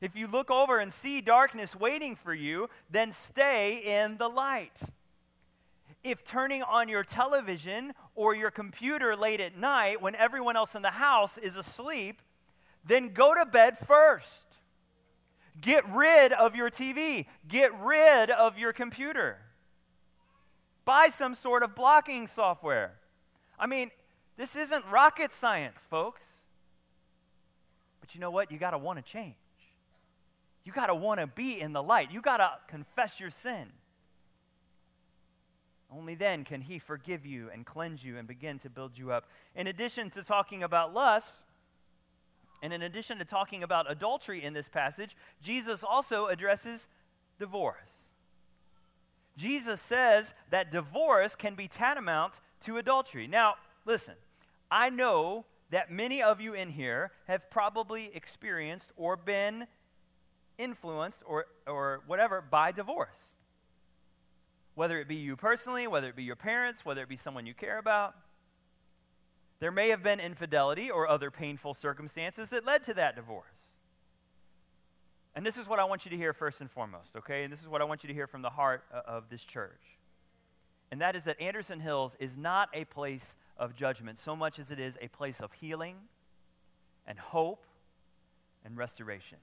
If 0.01 0.15
you 0.15 0.27
look 0.27 0.49
over 0.49 0.79
and 0.79 0.91
see 0.91 1.21
darkness 1.21 1.75
waiting 1.75 2.15
for 2.15 2.33
you, 2.33 2.69
then 2.89 3.11
stay 3.11 4.01
in 4.03 4.17
the 4.17 4.27
light. 4.27 4.77
If 6.03 6.25
turning 6.25 6.63
on 6.63 6.89
your 6.89 7.03
television 7.03 7.93
or 8.15 8.33
your 8.33 8.49
computer 8.49 9.15
late 9.15 9.39
at 9.39 9.55
night 9.55 10.01
when 10.01 10.15
everyone 10.15 10.55
else 10.55 10.73
in 10.73 10.81
the 10.81 10.91
house 10.91 11.37
is 11.37 11.55
asleep, 11.55 12.21
then 12.83 13.13
go 13.13 13.35
to 13.35 13.45
bed 13.45 13.77
first. 13.77 14.45
Get 15.59 15.87
rid 15.87 16.33
of 16.33 16.55
your 16.55 16.71
TV, 16.71 17.27
get 17.47 17.71
rid 17.79 18.31
of 18.31 18.57
your 18.57 18.73
computer. 18.73 19.37
Buy 20.85 21.09
some 21.09 21.35
sort 21.35 21.63
of 21.63 21.75
blocking 21.75 22.27
software. 22.27 22.93
I 23.59 23.67
mean, 23.67 23.91
this 24.37 24.55
isn't 24.55 24.85
rocket 24.91 25.33
science, 25.33 25.85
folks. 25.89 26.23
But 27.99 28.15
you 28.15 28.21
know 28.21 28.31
what? 28.31 28.51
You 28.51 28.57
got 28.57 28.71
to 28.71 28.77
want 28.77 28.97
to 28.97 29.03
change. 29.03 29.35
You 30.63 30.71
got 30.71 30.87
to 30.87 30.95
want 30.95 31.19
to 31.19 31.27
be 31.27 31.59
in 31.59 31.73
the 31.73 31.83
light. 31.83 32.11
You 32.11 32.21
got 32.21 32.37
to 32.37 32.51
confess 32.67 33.19
your 33.19 33.29
sin. 33.29 33.67
Only 35.93 36.15
then 36.15 36.45
can 36.45 36.61
He 36.61 36.79
forgive 36.79 37.25
you 37.25 37.49
and 37.51 37.65
cleanse 37.65 38.03
you 38.03 38.17
and 38.17 38.27
begin 38.27 38.59
to 38.59 38.69
build 38.69 38.97
you 38.97 39.11
up. 39.11 39.25
In 39.55 39.67
addition 39.67 40.09
to 40.11 40.23
talking 40.23 40.63
about 40.63 40.93
lust, 40.93 41.35
and 42.61 42.71
in 42.71 42.81
addition 42.81 43.17
to 43.17 43.25
talking 43.25 43.63
about 43.63 43.89
adultery 43.89 44.43
in 44.43 44.53
this 44.53 44.69
passage, 44.69 45.15
Jesus 45.41 45.83
also 45.83 46.27
addresses 46.27 46.87
divorce. 47.39 48.00
Jesus 49.41 49.81
says 49.81 50.35
that 50.51 50.71
divorce 50.71 51.35
can 51.35 51.55
be 51.55 51.67
tantamount 51.67 52.39
to 52.61 52.77
adultery. 52.77 53.25
Now, 53.25 53.55
listen, 53.85 54.13
I 54.69 54.91
know 54.91 55.45
that 55.71 55.91
many 55.91 56.21
of 56.21 56.39
you 56.39 56.53
in 56.53 56.69
here 56.69 57.11
have 57.27 57.49
probably 57.49 58.11
experienced 58.13 58.91
or 58.95 59.17
been 59.17 59.65
influenced 60.59 61.23
or, 61.25 61.47
or 61.65 62.01
whatever 62.05 62.39
by 62.41 62.71
divorce. 62.71 63.33
Whether 64.75 64.99
it 64.99 65.07
be 65.07 65.15
you 65.15 65.35
personally, 65.35 65.87
whether 65.87 66.07
it 66.07 66.15
be 66.15 66.23
your 66.23 66.35
parents, 66.35 66.85
whether 66.85 67.01
it 67.01 67.09
be 67.09 67.17
someone 67.17 67.47
you 67.47 67.55
care 67.55 67.79
about. 67.79 68.15
There 69.59 69.71
may 69.71 69.89
have 69.89 70.03
been 70.03 70.19
infidelity 70.19 70.91
or 70.91 71.07
other 71.07 71.31
painful 71.31 71.73
circumstances 71.73 72.49
that 72.49 72.65
led 72.65 72.83
to 72.83 72.93
that 72.93 73.15
divorce. 73.15 73.70
And 75.35 75.45
this 75.45 75.57
is 75.57 75.67
what 75.67 75.79
I 75.79 75.85
want 75.85 76.05
you 76.05 76.11
to 76.11 76.17
hear 76.17 76.33
first 76.33 76.59
and 76.59 76.69
foremost, 76.69 77.15
okay? 77.15 77.43
And 77.43 77.53
this 77.53 77.61
is 77.61 77.67
what 77.67 77.81
I 77.81 77.85
want 77.85 78.03
you 78.03 78.07
to 78.07 78.13
hear 78.13 78.27
from 78.27 78.41
the 78.41 78.49
heart 78.49 78.83
uh, 78.93 79.01
of 79.05 79.29
this 79.29 79.43
church. 79.43 79.97
And 80.91 80.99
that 80.99 81.15
is 81.15 81.23
that 81.23 81.39
Anderson 81.39 81.79
Hills 81.79 82.17
is 82.19 82.37
not 82.37 82.69
a 82.73 82.83
place 82.85 83.35
of 83.57 83.75
judgment 83.75 84.19
so 84.19 84.35
much 84.35 84.59
as 84.59 84.71
it 84.71 84.79
is 84.79 84.97
a 85.01 85.07
place 85.07 85.39
of 85.39 85.53
healing 85.53 85.95
and 87.07 87.17
hope 87.17 87.65
and 88.65 88.77
restoration. 88.77 89.37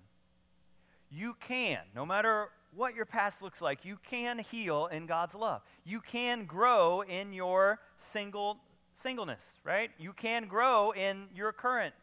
You 1.10 1.36
can, 1.40 1.78
no 1.94 2.04
matter 2.04 2.48
what 2.74 2.94
your 2.94 3.06
past 3.06 3.40
looks 3.40 3.62
like, 3.62 3.86
you 3.86 3.98
can 4.10 4.38
heal 4.38 4.86
in 4.86 5.06
God's 5.06 5.34
love. 5.34 5.62
You 5.84 6.00
can 6.00 6.44
grow 6.44 7.00
in 7.00 7.32
your 7.32 7.80
single 7.96 8.58
singleness, 8.92 9.42
right? 9.64 9.90
You 9.98 10.12
can 10.12 10.48
grow 10.48 10.90
in 10.90 11.28
your 11.34 11.52
current 11.52 11.94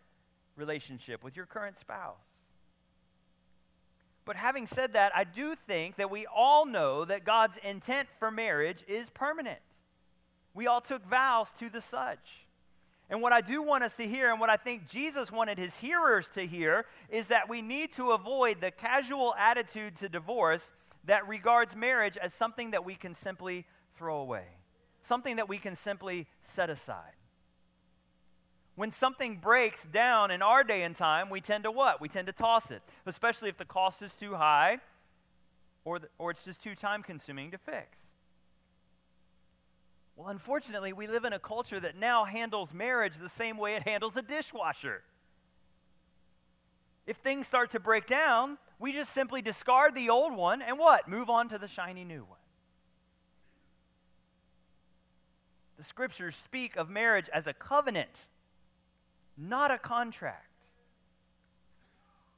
relationship 0.55 1.23
with 1.23 1.35
your 1.35 1.45
current 1.45 1.77
spouse. 1.77 2.34
But 4.25 4.35
having 4.35 4.65
said 4.65 4.93
that, 4.93 5.15
I 5.15 5.23
do 5.23 5.55
think 5.55 5.95
that 5.97 6.09
we 6.09 6.25
all 6.25 6.65
know 6.65 7.05
that 7.05 7.23
God's 7.23 7.57
intent 7.63 8.09
for 8.17 8.31
marriage 8.31 8.83
is 8.87 9.09
permanent. 9.11 9.59
We 10.53 10.65
all 10.67 10.81
took 10.81 11.05
vows 11.05 11.51
to 11.59 11.69
the 11.69 11.81
such. 11.81 12.45
And 13.07 13.21
what 13.21 13.33
I 13.33 13.41
do 13.41 13.61
want 13.61 13.83
us 13.83 13.95
to 13.97 14.07
hear, 14.07 14.31
and 14.31 14.39
what 14.39 14.49
I 14.49 14.57
think 14.57 14.89
Jesus 14.89 15.31
wanted 15.31 15.59
his 15.59 15.77
hearers 15.77 16.27
to 16.29 16.47
hear, 16.47 16.85
is 17.09 17.27
that 17.27 17.47
we 17.47 17.61
need 17.61 17.91
to 17.93 18.11
avoid 18.11 18.61
the 18.61 18.71
casual 18.71 19.35
attitude 19.37 19.95
to 19.97 20.09
divorce 20.09 20.73
that 21.03 21.27
regards 21.27 21.75
marriage 21.75 22.17
as 22.17 22.33
something 22.33 22.71
that 22.71 22.83
we 22.83 22.95
can 22.95 23.13
simply 23.13 23.65
throw 23.95 24.17
away, 24.17 24.45
something 25.01 25.35
that 25.35 25.47
we 25.47 25.59
can 25.59 25.75
simply 25.75 26.25
set 26.41 26.71
aside. 26.71 27.13
When 28.75 28.91
something 28.91 29.37
breaks 29.37 29.85
down 29.85 30.31
in 30.31 30.41
our 30.41 30.63
day 30.63 30.83
and 30.83 30.95
time, 30.95 31.29
we 31.29 31.39
tend 31.39 31.63
to 31.63 31.71
what? 31.71 32.01
We 32.01 32.09
tend 32.09 32.27
to 32.27 32.33
toss 32.33 32.71
it, 32.71 32.81
especially 33.05 33.47
if 33.47 33.57
the 33.57 33.65
cost 33.65 34.01
is 34.01 34.13
too 34.13 34.35
high 34.35 34.79
or, 35.85 35.99
the, 35.99 36.09
or 36.17 36.31
it's 36.31 36.43
just 36.43 36.61
too 36.61 36.75
time 36.75 37.01
consuming 37.01 37.51
to 37.51 37.57
fix. 37.57 38.09
Well, 40.17 40.27
unfortunately, 40.27 40.91
we 40.91 41.07
live 41.07 41.23
in 41.23 41.33
a 41.33 41.39
culture 41.39 41.79
that 41.79 41.95
now 41.95 42.25
handles 42.25 42.73
marriage 42.73 43.17
the 43.17 43.29
same 43.29 43.57
way 43.57 43.75
it 43.75 43.83
handles 43.83 44.17
a 44.17 44.21
dishwasher. 44.21 45.03
If 47.07 47.17
things 47.17 47.47
start 47.47 47.71
to 47.71 47.79
break 47.79 48.07
down, 48.07 48.57
we 48.79 48.91
just 48.91 49.11
simply 49.11 49.41
discard 49.41 49.95
the 49.95 50.09
old 50.09 50.35
one 50.35 50.61
and 50.61 50.77
what? 50.77 51.07
Move 51.07 51.29
on 51.29 51.47
to 51.49 51.57
the 51.57 51.67
shiny 51.67 52.03
new 52.03 52.23
one. 52.23 52.39
The 55.77 55.83
scriptures 55.83 56.35
speak 56.35 56.75
of 56.75 56.89
marriage 56.89 57.29
as 57.33 57.47
a 57.47 57.53
covenant 57.53 58.25
not 59.37 59.71
a 59.71 59.77
contract. 59.77 60.45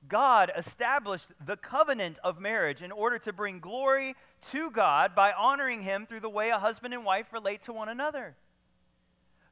God 0.08 0.52
established 0.56 1.32
the 1.44 1.58
covenant 1.58 2.20
of 2.24 2.40
marriage 2.40 2.82
in 2.82 2.92
order 2.92 3.20
to 3.20 3.34
bring 3.34 3.60
glory 3.60 4.16
to 4.52 4.72
God 4.72 5.14
by 5.14 5.32
honoring 5.34 5.82
Him 5.82 6.06
through 6.06 6.22
the 6.22 6.30
way 6.30 6.50
a 6.50 6.60
husband 6.60 6.94
and 6.94 7.04
wife 7.04 7.34
relate 7.34 7.62
to 7.64 7.74
one 7.74 7.90
another. 7.90 8.36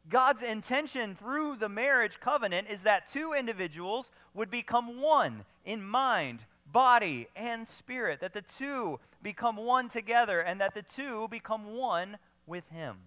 God's 0.07 0.43
intention 0.43 1.15
through 1.15 1.57
the 1.57 1.69
marriage 1.69 2.19
covenant 2.19 2.67
is 2.69 2.83
that 2.83 3.11
two 3.11 3.33
individuals 3.33 4.11
would 4.33 4.51
become 4.51 5.01
one 5.01 5.45
in 5.65 5.83
mind, 5.83 6.45
body, 6.71 7.27
and 7.35 7.67
spirit, 7.67 8.19
that 8.19 8.33
the 8.33 8.43
two 8.43 8.99
become 9.23 9.57
one 9.57 9.89
together, 9.89 10.39
and 10.39 10.61
that 10.61 10.75
the 10.75 10.83
two 10.83 11.27
become 11.29 11.75
one 11.75 12.17
with 12.45 12.69
Him. 12.69 12.97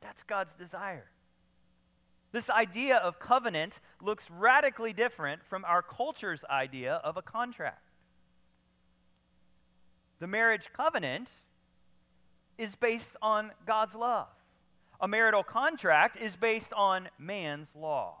That's 0.00 0.24
God's 0.24 0.54
desire. 0.54 1.10
This 2.36 2.50
idea 2.50 2.98
of 2.98 3.18
covenant 3.18 3.80
looks 3.98 4.30
radically 4.30 4.92
different 4.92 5.42
from 5.42 5.64
our 5.64 5.80
culture's 5.80 6.44
idea 6.50 6.96
of 6.96 7.16
a 7.16 7.22
contract. 7.22 7.88
The 10.18 10.26
marriage 10.26 10.68
covenant 10.76 11.30
is 12.58 12.74
based 12.74 13.16
on 13.22 13.52
God's 13.66 13.94
love. 13.94 14.28
A 15.00 15.08
marital 15.08 15.44
contract 15.44 16.18
is 16.18 16.36
based 16.36 16.74
on 16.74 17.08
man's 17.18 17.74
law. 17.74 18.16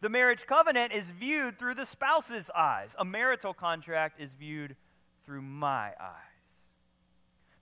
The 0.00 0.08
marriage 0.08 0.46
covenant 0.46 0.94
is 0.94 1.10
viewed 1.10 1.58
through 1.58 1.74
the 1.74 1.84
spouse's 1.84 2.50
eyes. 2.56 2.96
A 2.98 3.04
marital 3.04 3.52
contract 3.52 4.18
is 4.18 4.30
viewed 4.32 4.74
through 5.26 5.42
my 5.42 5.88
eyes. 6.00 6.46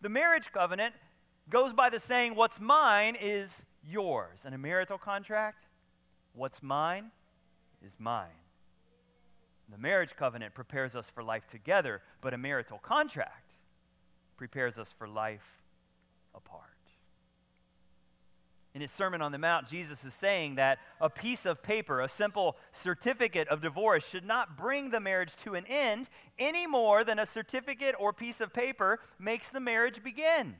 The 0.00 0.10
marriage 0.10 0.52
covenant 0.52 0.94
goes 1.50 1.72
by 1.72 1.90
the 1.90 1.98
saying, 1.98 2.36
What's 2.36 2.60
mine 2.60 3.16
is 3.20 3.64
yours. 3.88 4.40
And 4.44 4.54
a 4.54 4.58
marital 4.58 4.98
contract, 4.98 5.66
what's 6.34 6.62
mine 6.62 7.10
is 7.84 7.96
mine. 7.98 8.28
The 9.70 9.78
marriage 9.78 10.16
covenant 10.16 10.54
prepares 10.54 10.94
us 10.94 11.10
for 11.10 11.22
life 11.22 11.46
together, 11.46 12.02
but 12.20 12.32
a 12.32 12.38
marital 12.38 12.78
contract 12.78 13.54
prepares 14.36 14.78
us 14.78 14.94
for 14.96 15.06
life 15.06 15.62
apart. 16.34 16.64
In 18.74 18.82
his 18.82 18.90
Sermon 18.90 19.20
on 19.20 19.32
the 19.32 19.38
Mount, 19.38 19.66
Jesus 19.66 20.04
is 20.04 20.14
saying 20.14 20.54
that 20.54 20.78
a 21.00 21.10
piece 21.10 21.44
of 21.44 21.62
paper, 21.62 22.00
a 22.00 22.08
simple 22.08 22.56
certificate 22.70 23.48
of 23.48 23.60
divorce, 23.60 24.06
should 24.06 24.24
not 24.24 24.56
bring 24.56 24.90
the 24.90 25.00
marriage 25.00 25.34
to 25.36 25.54
an 25.54 25.66
end 25.66 26.08
any 26.38 26.66
more 26.66 27.02
than 27.02 27.18
a 27.18 27.26
certificate 27.26 27.94
or 27.98 28.12
piece 28.12 28.40
of 28.40 28.52
paper 28.52 29.00
makes 29.18 29.48
the 29.48 29.60
marriage 29.60 30.02
begin. 30.02 30.56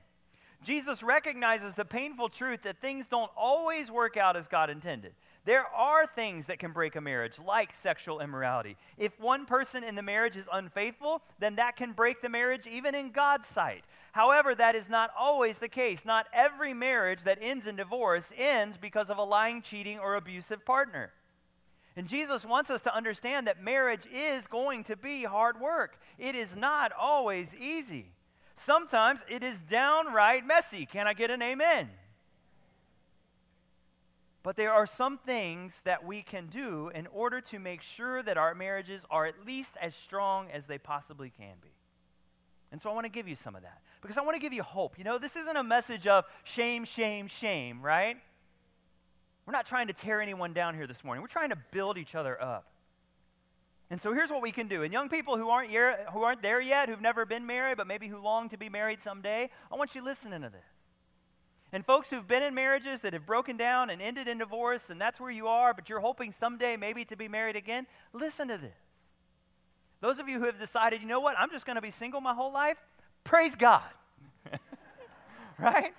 Jesus 0.64 1.02
recognizes 1.02 1.74
the 1.74 1.84
painful 1.84 2.28
truth 2.28 2.62
that 2.62 2.80
things 2.80 3.06
don't 3.06 3.30
always 3.36 3.90
work 3.90 4.16
out 4.16 4.36
as 4.36 4.48
God 4.48 4.70
intended. 4.70 5.12
There 5.44 5.66
are 5.66 6.04
things 6.04 6.46
that 6.46 6.58
can 6.58 6.72
break 6.72 6.96
a 6.96 7.00
marriage, 7.00 7.38
like 7.38 7.72
sexual 7.72 8.20
immorality. 8.20 8.76
If 8.98 9.20
one 9.20 9.46
person 9.46 9.84
in 9.84 9.94
the 9.94 10.02
marriage 10.02 10.36
is 10.36 10.48
unfaithful, 10.52 11.22
then 11.38 11.56
that 11.56 11.76
can 11.76 11.92
break 11.92 12.20
the 12.20 12.28
marriage 12.28 12.66
even 12.66 12.94
in 12.94 13.12
God's 13.12 13.48
sight. 13.48 13.84
However, 14.12 14.54
that 14.54 14.74
is 14.74 14.88
not 14.88 15.10
always 15.16 15.58
the 15.58 15.68
case. 15.68 16.04
Not 16.04 16.26
every 16.32 16.74
marriage 16.74 17.22
that 17.22 17.38
ends 17.40 17.66
in 17.66 17.76
divorce 17.76 18.32
ends 18.36 18.76
because 18.76 19.10
of 19.10 19.16
a 19.16 19.24
lying, 19.24 19.62
cheating, 19.62 19.98
or 19.98 20.16
abusive 20.16 20.66
partner. 20.66 21.12
And 21.96 22.06
Jesus 22.06 22.44
wants 22.44 22.68
us 22.68 22.80
to 22.82 22.94
understand 22.94 23.46
that 23.46 23.62
marriage 23.62 24.06
is 24.12 24.46
going 24.46 24.84
to 24.84 24.96
be 24.96 25.24
hard 25.24 25.60
work. 25.60 25.98
It 26.18 26.34
is 26.34 26.56
not 26.56 26.92
always 26.92 27.54
easy. 27.56 28.12
Sometimes 28.58 29.20
it 29.28 29.42
is 29.42 29.60
downright 29.60 30.46
messy. 30.46 30.84
Can 30.84 31.06
I 31.06 31.14
get 31.14 31.30
an 31.30 31.42
amen? 31.42 31.90
But 34.42 34.56
there 34.56 34.72
are 34.72 34.86
some 34.86 35.18
things 35.18 35.80
that 35.84 36.04
we 36.04 36.22
can 36.22 36.46
do 36.46 36.90
in 36.94 37.06
order 37.08 37.40
to 37.42 37.58
make 37.58 37.82
sure 37.82 38.22
that 38.22 38.38
our 38.38 38.54
marriages 38.54 39.04
are 39.10 39.26
at 39.26 39.46
least 39.46 39.76
as 39.80 39.94
strong 39.94 40.48
as 40.50 40.66
they 40.66 40.78
possibly 40.78 41.30
can 41.30 41.56
be. 41.60 41.68
And 42.70 42.80
so 42.80 42.90
I 42.90 42.94
want 42.94 43.04
to 43.04 43.10
give 43.10 43.28
you 43.28 43.34
some 43.34 43.54
of 43.54 43.62
that 43.62 43.80
because 44.00 44.18
I 44.18 44.22
want 44.22 44.36
to 44.36 44.40
give 44.40 44.52
you 44.52 44.62
hope. 44.62 44.98
You 44.98 45.04
know, 45.04 45.18
this 45.18 45.36
isn't 45.36 45.56
a 45.56 45.62
message 45.62 46.06
of 46.06 46.24
shame, 46.44 46.84
shame, 46.84 47.26
shame, 47.26 47.82
right? 47.82 48.16
We're 49.46 49.52
not 49.52 49.66
trying 49.66 49.86
to 49.86 49.92
tear 49.92 50.20
anyone 50.20 50.52
down 50.52 50.74
here 50.74 50.86
this 50.86 51.02
morning. 51.02 51.22
We're 51.22 51.28
trying 51.28 51.50
to 51.50 51.58
build 51.70 51.96
each 51.96 52.14
other 52.14 52.40
up. 52.42 52.66
And 53.90 54.00
so 54.00 54.12
here's 54.12 54.30
what 54.30 54.42
we 54.42 54.52
can 54.52 54.68
do. 54.68 54.82
And 54.82 54.92
young 54.92 55.08
people 55.08 55.38
who 55.38 55.48
aren't, 55.48 55.70
who 55.70 56.22
aren't 56.22 56.42
there 56.42 56.60
yet, 56.60 56.88
who've 56.88 57.00
never 57.00 57.24
been 57.24 57.46
married, 57.46 57.78
but 57.78 57.86
maybe 57.86 58.08
who 58.08 58.18
long 58.18 58.48
to 58.50 58.58
be 58.58 58.68
married 58.68 59.00
someday, 59.00 59.48
I 59.72 59.76
want 59.76 59.94
you 59.94 60.04
listening 60.04 60.42
to 60.42 60.50
this. 60.50 60.64
And 61.72 61.84
folks 61.84 62.10
who've 62.10 62.26
been 62.26 62.42
in 62.42 62.54
marriages 62.54 63.00
that 63.00 63.12
have 63.12 63.26
broken 63.26 63.56
down 63.56 63.90
and 63.90 64.00
ended 64.00 64.26
in 64.26 64.38
divorce, 64.38 64.88
and 64.90 65.00
that's 65.00 65.20
where 65.20 65.30
you 65.30 65.48
are, 65.48 65.74
but 65.74 65.88
you're 65.88 66.00
hoping 66.00 66.32
someday 66.32 66.76
maybe 66.76 67.04
to 67.06 67.16
be 67.16 67.28
married 67.28 67.56
again, 67.56 67.86
listen 68.12 68.48
to 68.48 68.58
this. 68.58 68.76
Those 70.00 70.18
of 70.18 70.28
you 70.28 70.38
who 70.38 70.46
have 70.46 70.58
decided, 70.58 71.02
you 71.02 71.08
know 71.08 71.20
what, 71.20 71.36
I'm 71.38 71.50
just 71.50 71.66
going 71.66 71.76
to 71.76 71.82
be 71.82 71.90
single 71.90 72.20
my 72.20 72.32
whole 72.32 72.52
life, 72.52 72.78
praise 73.24 73.54
God. 73.54 73.82
right? 75.58 75.92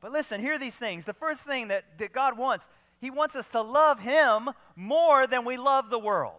But 0.00 0.12
listen, 0.12 0.40
hear 0.40 0.58
these 0.58 0.74
things. 0.74 1.04
The 1.04 1.12
first 1.12 1.42
thing 1.42 1.68
that, 1.68 1.84
that 1.98 2.12
God 2.12 2.36
wants, 2.36 2.68
He 3.02 3.10
wants 3.10 3.34
us 3.34 3.48
to 3.48 3.60
love 3.60 3.98
Him 3.98 4.50
more 4.76 5.26
than 5.26 5.44
we 5.44 5.56
love 5.56 5.90
the 5.90 5.98
world. 5.98 6.38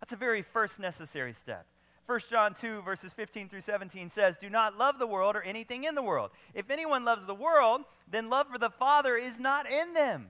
That's 0.00 0.14
a 0.14 0.16
very 0.16 0.40
first 0.40 0.80
necessary 0.80 1.34
step. 1.34 1.66
1 2.06 2.20
John 2.30 2.54
2, 2.54 2.80
verses 2.80 3.12
15 3.12 3.50
through 3.50 3.60
17 3.60 4.08
says, 4.08 4.38
Do 4.40 4.48
not 4.48 4.78
love 4.78 4.98
the 4.98 5.06
world 5.06 5.36
or 5.36 5.42
anything 5.42 5.84
in 5.84 5.94
the 5.94 6.02
world. 6.02 6.30
If 6.54 6.70
anyone 6.70 7.04
loves 7.04 7.26
the 7.26 7.34
world, 7.34 7.82
then 8.10 8.30
love 8.30 8.48
for 8.48 8.56
the 8.56 8.70
Father 8.70 9.18
is 9.18 9.38
not 9.38 9.70
in 9.70 9.92
them. 9.92 10.28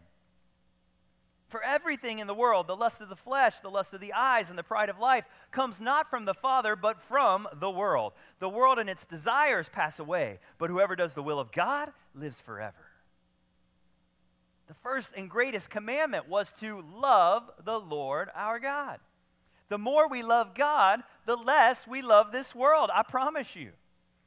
For 1.46 1.62
everything 1.62 2.18
in 2.18 2.26
the 2.26 2.34
world, 2.34 2.66
the 2.66 2.74
lust 2.74 3.00
of 3.00 3.08
the 3.08 3.14
flesh, 3.14 3.60
the 3.60 3.70
lust 3.70 3.94
of 3.94 4.00
the 4.00 4.12
eyes, 4.12 4.50
and 4.50 4.58
the 4.58 4.64
pride 4.64 4.88
of 4.88 4.98
life, 4.98 5.28
comes 5.52 5.80
not 5.80 6.10
from 6.10 6.24
the 6.24 6.34
Father, 6.34 6.74
but 6.74 7.00
from 7.00 7.46
the 7.60 7.70
world. 7.70 8.12
The 8.40 8.48
world 8.48 8.80
and 8.80 8.90
its 8.90 9.06
desires 9.06 9.68
pass 9.68 10.00
away, 10.00 10.40
but 10.58 10.68
whoever 10.68 10.96
does 10.96 11.14
the 11.14 11.22
will 11.22 11.38
of 11.38 11.52
God 11.52 11.92
lives 12.12 12.40
forever. 12.40 12.83
The 14.66 14.74
first 14.74 15.10
and 15.16 15.28
greatest 15.28 15.70
commandment 15.70 16.28
was 16.28 16.52
to 16.60 16.82
love 16.94 17.50
the 17.64 17.78
Lord 17.78 18.30
our 18.34 18.58
God. 18.58 18.98
The 19.68 19.78
more 19.78 20.08
we 20.08 20.22
love 20.22 20.54
God, 20.54 21.02
the 21.26 21.36
less 21.36 21.86
we 21.86 22.02
love 22.02 22.32
this 22.32 22.54
world. 22.54 22.90
I 22.94 23.02
promise 23.02 23.56
you. 23.56 23.72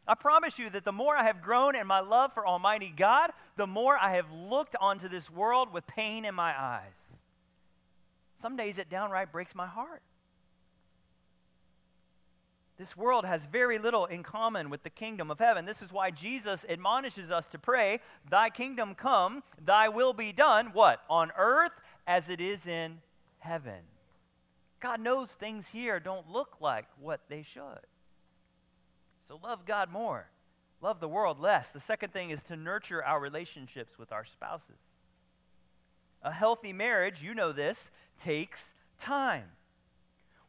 I 0.07 0.15
promise 0.15 0.57
you 0.57 0.69
that 0.69 0.85
the 0.85 0.91
more 0.91 1.17
I 1.17 1.23
have 1.23 1.41
grown 1.41 1.75
in 1.75 1.85
my 1.85 1.99
love 1.99 2.33
for 2.33 2.47
Almighty 2.47 2.93
God, 2.95 3.31
the 3.57 3.67
more 3.67 3.97
I 3.97 4.15
have 4.15 4.31
looked 4.31 4.75
onto 4.79 5.09
this 5.09 5.29
world 5.29 5.73
with 5.73 5.85
pain 5.85 6.23
in 6.23 6.33
my 6.33 6.59
eyes. 6.59 6.93
Some 8.41 8.55
days 8.55 8.77
it 8.77 8.89
downright 8.89 9.31
breaks 9.31 9.53
my 9.53 9.67
heart. 9.67 10.01
This 12.77 12.95
world 12.95 13.25
has 13.25 13.47
very 13.47 13.79
little 13.79 14.05
in 14.05 14.21
common 14.21 14.69
with 14.69 14.83
the 14.83 14.91
kingdom 14.91 15.31
of 15.31 15.39
heaven. 15.39 15.65
This 15.65 15.81
is 15.81 15.91
why 15.91 16.11
Jesus 16.11 16.63
admonishes 16.69 17.31
us 17.31 17.47
to 17.47 17.57
pray, 17.57 17.99
Thy 18.29 18.51
kingdom 18.51 18.93
come, 18.93 19.43
Thy 19.63 19.89
will 19.89 20.13
be 20.13 20.31
done, 20.31 20.67
what? 20.73 21.01
On 21.09 21.31
earth 21.35 21.81
as 22.05 22.29
it 22.29 22.39
is 22.39 22.67
in 22.67 22.99
heaven. 23.39 23.81
God 24.79 25.01
knows 25.01 25.31
things 25.31 25.69
here 25.69 25.99
don't 25.99 26.29
look 26.29 26.57
like 26.61 26.85
what 26.99 27.21
they 27.29 27.41
should. 27.41 27.87
So 29.27 29.39
love 29.43 29.65
God 29.65 29.91
more, 29.91 30.29
love 30.79 30.99
the 30.99 31.07
world 31.07 31.39
less. 31.39 31.71
The 31.71 31.79
second 31.79 32.13
thing 32.13 32.29
is 32.29 32.43
to 32.43 32.55
nurture 32.55 33.03
our 33.03 33.19
relationships 33.19 33.97
with 33.97 34.11
our 34.11 34.23
spouses. 34.23 34.77
A 36.21 36.31
healthy 36.31 36.73
marriage, 36.73 37.23
you 37.23 37.33
know 37.33 37.51
this, 37.51 37.89
takes 38.19 38.75
time. 38.99 39.45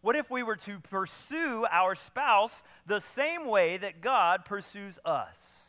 What 0.08 0.16
if 0.16 0.30
we 0.30 0.42
were 0.42 0.56
to 0.56 0.80
pursue 0.80 1.66
our 1.70 1.94
spouse 1.94 2.62
the 2.86 2.98
same 2.98 3.46
way 3.46 3.76
that 3.76 4.00
God 4.00 4.46
pursues 4.46 4.98
us? 5.04 5.68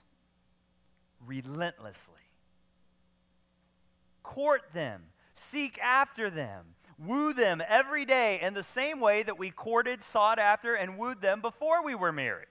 Relentlessly. 1.27 2.21
Court 4.23 4.61
them, 4.71 5.07
seek 5.33 5.77
after 5.79 6.29
them, 6.29 6.67
woo 6.97 7.33
them 7.33 7.61
every 7.67 8.05
day 8.05 8.39
in 8.41 8.53
the 8.53 8.63
same 8.63 9.01
way 9.01 9.23
that 9.23 9.37
we 9.37 9.51
courted, 9.51 10.01
sought 10.01 10.39
after, 10.39 10.73
and 10.73 10.97
wooed 10.97 11.19
them 11.19 11.41
before 11.41 11.83
we 11.83 11.93
were 11.93 12.13
married. 12.13 12.47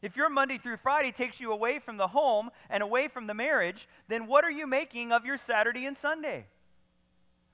If 0.00 0.16
your 0.16 0.30
Monday 0.30 0.56
through 0.56 0.78
Friday 0.78 1.12
takes 1.12 1.40
you 1.40 1.52
away 1.52 1.78
from 1.78 1.98
the 1.98 2.08
home 2.08 2.48
and 2.70 2.82
away 2.82 3.08
from 3.08 3.26
the 3.26 3.34
marriage, 3.34 3.86
then 4.08 4.26
what 4.26 4.46
are 4.46 4.50
you 4.50 4.66
making 4.66 5.12
of 5.12 5.26
your 5.26 5.36
Saturday 5.36 5.84
and 5.84 5.94
Sunday? 5.94 6.46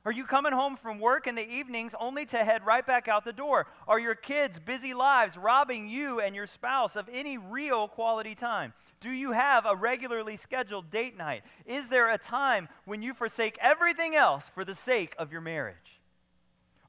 Are 0.04 0.12
you 0.12 0.24
coming 0.24 0.52
home 0.52 0.74
from 0.76 0.98
work 0.98 1.28
in 1.28 1.36
the 1.36 1.48
evenings 1.48 1.94
only 2.00 2.26
to 2.26 2.38
head 2.38 2.66
right 2.66 2.84
back 2.84 3.06
out 3.06 3.24
the 3.24 3.32
door? 3.32 3.68
Are 3.86 4.00
your 4.00 4.16
kids' 4.16 4.58
busy 4.58 4.94
lives 4.94 5.36
robbing 5.36 5.88
you 5.88 6.18
and 6.20 6.34
your 6.34 6.48
spouse 6.48 6.96
of 6.96 7.08
any 7.12 7.38
real 7.38 7.86
quality 7.86 8.34
time? 8.34 8.72
Do 9.00 9.10
you 9.10 9.30
have 9.30 9.64
a 9.64 9.76
regularly 9.76 10.36
scheduled 10.36 10.90
date 10.90 11.16
night? 11.16 11.44
Is 11.66 11.88
there 11.88 12.10
a 12.10 12.18
time 12.18 12.68
when 12.84 13.00
you 13.00 13.14
forsake 13.14 13.56
everything 13.60 14.16
else 14.16 14.48
for 14.48 14.64
the 14.64 14.74
sake 14.74 15.14
of 15.20 15.30
your 15.30 15.40
marriage? 15.40 16.00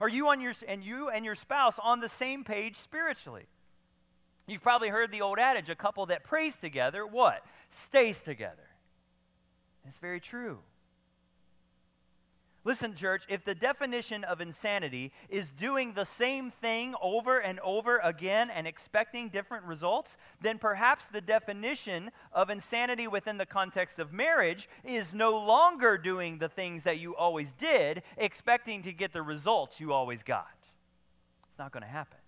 Are 0.02 0.10
you 0.10 0.28
on 0.30 0.41
your 0.41 0.54
and 0.67 0.84
you 0.84 1.10
and 1.10 1.23
your 1.23 1.36
spouse 1.36 1.78
on 1.84 1.99
the 1.99 2.10
same 2.10 2.43
page 2.43 2.78
spiritually? 2.78 3.45
You've 4.47 4.63
probably 4.63 4.89
heard 4.89 5.12
the 5.12 5.21
old 5.21 5.38
adage 5.38 5.69
a 5.69 5.76
couple 5.76 6.08
that 6.08 6.23
prays 6.23 6.58
together, 6.58 7.06
what? 7.06 7.45
Stays 7.69 8.19
together. 8.21 8.69
It's 9.88 9.99
very 9.99 10.19
true. 10.19 10.60
Listen, 12.65 12.95
church, 12.95 13.26
if 13.28 13.43
the 13.43 13.56
definition 13.56 14.23
of 14.23 14.39
insanity 14.39 15.12
is 15.28 15.49
doing 15.49 15.93
the 15.93 16.06
same 16.06 16.49
thing 16.49 16.95
over 17.02 17.38
and 17.39 17.60
over 17.60 17.97
again 17.97 18.49
and 18.49 18.65
expecting 18.65 19.28
different 19.28 19.65
results, 19.65 20.15
then 20.41 20.58
perhaps 20.58 21.08
the 21.08 21.19
definition 21.19 22.10
of 22.32 22.49
insanity 22.49 23.06
within 23.06 23.38
the 23.38 23.45
context 23.45 23.99
of 23.99 24.13
marriage 24.13 24.69
is 24.86 25.13
no 25.13 25.38
longer 25.38 25.97
doing 25.97 26.38
the 26.38 26.47
things 26.47 26.84
that 26.84 26.99
you 26.99 27.13
always 27.13 27.52
did, 27.52 28.02
expecting 28.15 28.82
to 28.82 28.93
get 28.93 29.12
the 29.12 29.21
results 29.21 29.82
you 29.82 29.91
always 29.91 30.23
got. 30.23 30.47
It's 31.49 31.60
not 31.60 31.73
going 31.73 31.84
to 31.84 31.89
happen. 31.89 32.19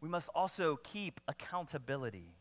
We 0.00 0.08
must 0.08 0.30
also 0.34 0.76
keep 0.82 1.20
accountability. 1.28 2.32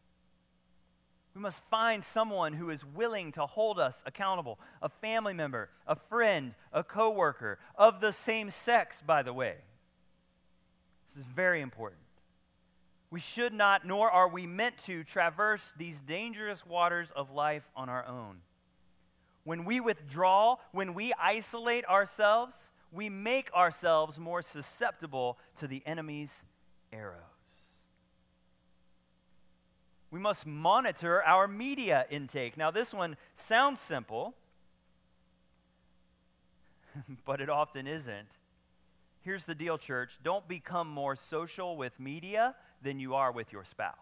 We 1.35 1.41
must 1.41 1.63
find 1.63 2.03
someone 2.03 2.53
who 2.53 2.69
is 2.69 2.83
willing 2.83 3.31
to 3.33 3.45
hold 3.45 3.79
us 3.79 4.03
accountable 4.05 4.59
a 4.81 4.89
family 4.89 5.33
member, 5.33 5.69
a 5.87 5.95
friend, 5.95 6.55
a 6.73 6.83
coworker, 6.83 7.59
of 7.75 8.01
the 8.01 8.11
same 8.11 8.49
sex, 8.49 9.01
by 9.05 9.21
the 9.23 9.33
way. 9.33 9.55
This 11.07 11.17
is 11.17 11.31
very 11.31 11.61
important. 11.61 12.01
We 13.11 13.19
should 13.19 13.53
not, 13.53 13.85
nor 13.85 14.11
are 14.11 14.27
we 14.27 14.45
meant 14.45 14.77
to, 14.85 15.03
traverse 15.03 15.73
these 15.77 15.99
dangerous 15.99 16.65
waters 16.65 17.09
of 17.15 17.31
life 17.31 17.71
on 17.75 17.89
our 17.89 18.05
own. 18.05 18.41
When 19.43 19.65
we 19.65 19.79
withdraw, 19.79 20.57
when 20.71 20.93
we 20.93 21.13
isolate 21.19 21.85
ourselves, 21.85 22.53
we 22.91 23.09
make 23.09 23.51
ourselves 23.53 24.19
more 24.19 24.41
susceptible 24.41 25.37
to 25.57 25.67
the 25.67 25.81
enemy's 25.85 26.43
arrows. 26.91 27.38
We 30.11 30.19
must 30.19 30.45
monitor 30.45 31.23
our 31.23 31.47
media 31.47 32.05
intake. 32.09 32.57
Now, 32.57 32.71
this 32.71 32.93
one 32.93 33.15
sounds 33.35 33.79
simple, 33.79 34.35
but 37.25 37.41
it 37.41 37.49
often 37.49 37.85
isn't. 37.87 38.29
Here's 39.21 39.43
the 39.43 39.55
deal, 39.55 39.77
church 39.77 40.17
don't 40.23 40.47
become 40.47 40.87
more 40.87 41.15
social 41.15 41.77
with 41.77 41.99
media 41.99 42.55
than 42.81 42.99
you 42.99 43.15
are 43.15 43.31
with 43.31 43.51
your 43.51 43.63
spouse. 43.63 43.95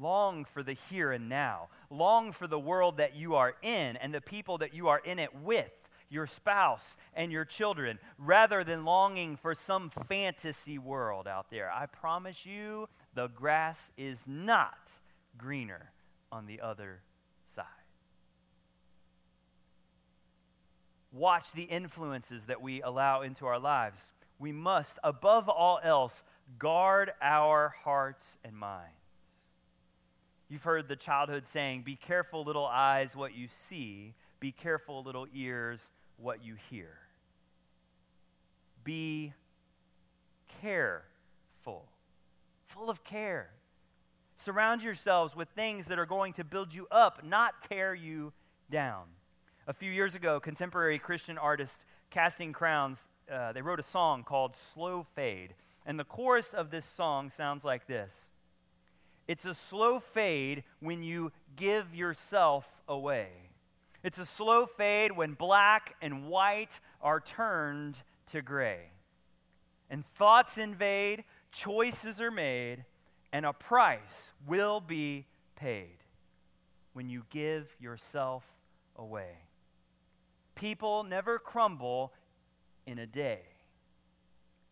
Long 0.00 0.46
for 0.46 0.62
the 0.62 0.72
here 0.72 1.12
and 1.12 1.28
now. 1.28 1.68
Long 1.90 2.32
for 2.32 2.46
the 2.46 2.58
world 2.58 2.96
that 2.96 3.14
you 3.14 3.34
are 3.34 3.54
in 3.62 3.96
and 3.98 4.14
the 4.14 4.20
people 4.20 4.58
that 4.58 4.72
you 4.72 4.88
are 4.88 4.98
in 4.98 5.18
it 5.18 5.34
with, 5.34 5.79
your 6.10 6.26
spouse 6.26 6.96
and 7.14 7.32
your 7.32 7.44
children, 7.44 7.98
rather 8.18 8.64
than 8.64 8.84
longing 8.84 9.36
for 9.36 9.54
some 9.54 9.88
fantasy 9.88 10.78
world 10.78 11.26
out 11.26 11.50
there. 11.50 11.70
I 11.72 11.86
promise 11.86 12.44
you, 12.44 12.88
the 13.14 13.28
grass 13.28 13.90
is 13.96 14.24
not 14.26 14.98
greener 15.38 15.92
on 16.30 16.46
the 16.46 16.60
other 16.60 17.00
side. 17.46 17.64
Watch 21.12 21.52
the 21.52 21.64
influences 21.64 22.44
that 22.44 22.60
we 22.60 22.82
allow 22.82 23.22
into 23.22 23.46
our 23.46 23.58
lives. 23.58 24.00
We 24.38 24.52
must, 24.52 24.98
above 25.02 25.48
all 25.48 25.80
else, 25.82 26.22
guard 26.58 27.12
our 27.20 27.74
hearts 27.84 28.38
and 28.44 28.56
minds. 28.56 28.94
You've 30.48 30.64
heard 30.64 30.88
the 30.88 30.96
childhood 30.96 31.46
saying, 31.46 31.82
Be 31.82 31.96
careful, 31.96 32.44
little 32.44 32.66
eyes, 32.66 33.14
what 33.14 33.34
you 33.34 33.48
see. 33.48 34.14
Be 34.40 34.52
careful, 34.52 35.02
little 35.02 35.26
ears, 35.34 35.90
what 36.20 36.44
you 36.44 36.56
hear. 36.70 36.98
Be 38.84 39.32
careful, 40.60 41.86
full 42.64 42.90
of 42.90 43.04
care. 43.04 43.50
Surround 44.36 44.82
yourselves 44.82 45.36
with 45.36 45.48
things 45.50 45.86
that 45.86 45.98
are 45.98 46.06
going 46.06 46.32
to 46.34 46.44
build 46.44 46.74
you 46.74 46.86
up, 46.90 47.24
not 47.24 47.62
tear 47.68 47.94
you 47.94 48.32
down. 48.70 49.04
A 49.66 49.72
few 49.72 49.90
years 49.90 50.14
ago, 50.14 50.40
contemporary 50.40 50.98
Christian 50.98 51.36
artist 51.36 51.84
Casting 52.10 52.52
Crowns, 52.52 53.08
uh, 53.30 53.52
they 53.52 53.62
wrote 53.62 53.78
a 53.78 53.84
song 53.84 54.24
called 54.24 54.54
Slow 54.54 55.02
Fade. 55.02 55.54
And 55.86 55.98
the 55.98 56.04
chorus 56.04 56.52
of 56.52 56.70
this 56.70 56.84
song 56.84 57.30
sounds 57.30 57.64
like 57.64 57.86
this 57.86 58.30
it's 59.28 59.44
a 59.44 59.54
slow 59.54 60.00
fade 60.00 60.64
when 60.80 61.02
you 61.04 61.30
give 61.54 61.94
yourself 61.94 62.82
away. 62.88 63.49
It's 64.02 64.18
a 64.18 64.26
slow 64.26 64.66
fade 64.66 65.12
when 65.12 65.34
black 65.34 65.94
and 66.00 66.28
white 66.28 66.80
are 67.02 67.20
turned 67.20 68.02
to 68.32 68.42
gray. 68.42 68.92
And 69.90 70.04
thoughts 70.04 70.56
invade, 70.56 71.24
choices 71.52 72.20
are 72.20 72.30
made, 72.30 72.84
and 73.32 73.44
a 73.44 73.52
price 73.52 74.32
will 74.46 74.80
be 74.80 75.26
paid 75.56 75.98
when 76.92 77.08
you 77.08 77.24
give 77.30 77.76
yourself 77.80 78.44
away. 78.96 79.38
People 80.54 81.04
never 81.04 81.38
crumble 81.38 82.12
in 82.86 82.98
a 82.98 83.06
day, 83.06 83.40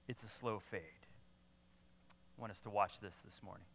it's 0.09 0.25
a 0.25 0.29
slow 0.29 0.59
fade. 0.59 0.81
I 2.37 2.41
want 2.41 2.51
us 2.51 2.61
to 2.63 2.71
watch 2.71 3.01
this 3.01 3.15
this 3.25 3.43
morning. 3.43 3.67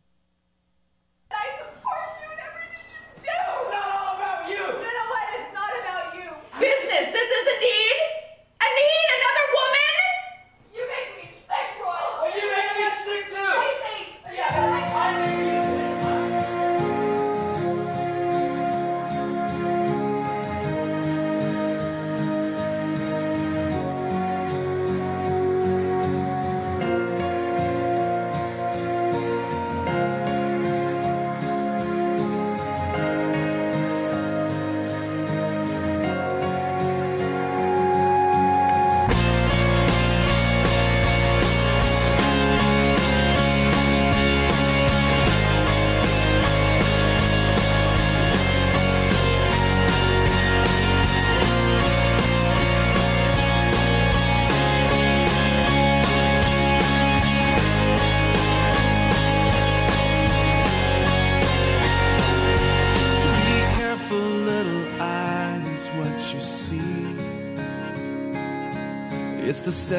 I 1.32 1.46
support 1.58 1.98
you 2.22 2.32
in 2.32 2.40
everything 2.40 2.86
you 2.92 3.24
do. 3.24 3.28
It's 3.28 3.72
not 3.72 3.90
all 3.92 4.16
about 4.16 4.50
you. 4.50 4.56
You 4.56 4.94
know 4.94 5.10
what? 5.12 5.26
It's 5.40 5.54
not 5.54 5.72
about 5.80 6.16
you. 6.16 6.30
Business. 6.64 7.12
This 7.12 7.28
is 7.28 7.46
a 7.52 7.58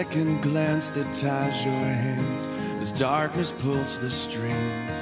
second 0.00 0.42
glance 0.42 0.90
that 0.90 1.06
ties 1.14 1.64
your 1.64 1.86
hands 2.04 2.48
as 2.82 2.90
darkness 2.90 3.52
pulls 3.52 3.96
the 3.98 4.10
strings. 4.10 4.92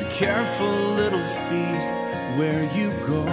Be 0.00 0.04
careful, 0.10 0.74
little 1.02 1.26
feet, 1.46 1.82
where 2.36 2.64
you 2.76 2.90
go. 3.06 3.24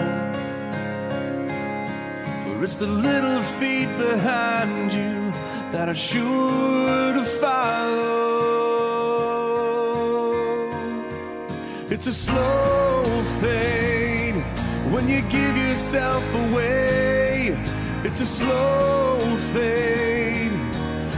For 2.44 2.64
it's 2.64 2.76
the 2.76 2.86
little 2.86 3.42
feet 3.58 3.90
behind 3.98 4.94
you 4.94 5.32
that 5.72 5.90
are 5.90 5.96
sure 5.96 7.14
to 7.20 7.24
follow. 7.42 8.28
It's 11.90 12.06
a 12.06 12.14
slow 12.14 13.04
fade 13.42 14.36
when 14.94 15.08
you 15.08 15.22
give 15.24 15.58
yourself 15.58 16.24
away. 16.46 17.58
It's 18.04 18.22
a 18.22 18.28
slow 18.28 19.18
fade 19.54 20.37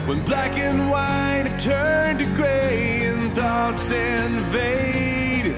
when 0.10 0.20
black 0.26 0.58
and 0.58 0.90
white 0.90 1.46
turned 1.60 2.18
to 2.18 2.26
gray 2.36 3.06
and 3.06 3.32
thoughts 3.34 3.92
invade. 3.92 5.54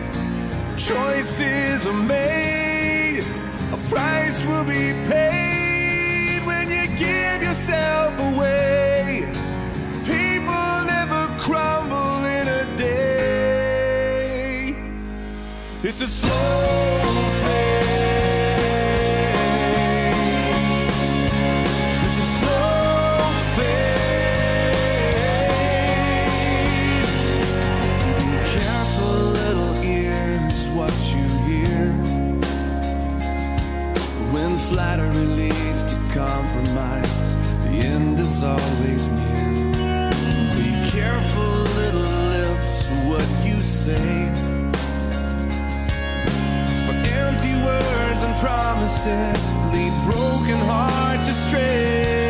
Choices 0.77 1.87
are 1.87 1.93
made, 1.93 3.23
a 3.71 3.77
price 3.87 4.45
will 4.45 4.65
be 4.65 4.91
paid 5.07 6.41
when 6.45 6.69
you 6.69 6.85
give 6.97 7.41
yourself 7.41 8.13
away. 8.33 9.23
People 10.03 10.83
never 10.95 11.27
crumble 11.39 12.25
in 12.25 12.45
a 12.49 12.65
day. 12.77 13.65
It's 15.81 16.01
a 16.01 16.07
slow 16.07 17.11
always 38.43 39.10
near. 39.10 40.10
Be 40.56 40.89
careful, 40.89 41.51
little 41.77 42.01
lips, 42.01 42.89
what 43.06 43.27
you 43.45 43.58
say. 43.60 44.32
For 46.86 46.95
empty 47.19 47.54
words 47.63 48.23
and 48.23 48.36
promises 48.39 49.41
lead 49.73 49.93
broken 50.06 50.58
hearts 50.65 51.27
astray. 51.27 52.20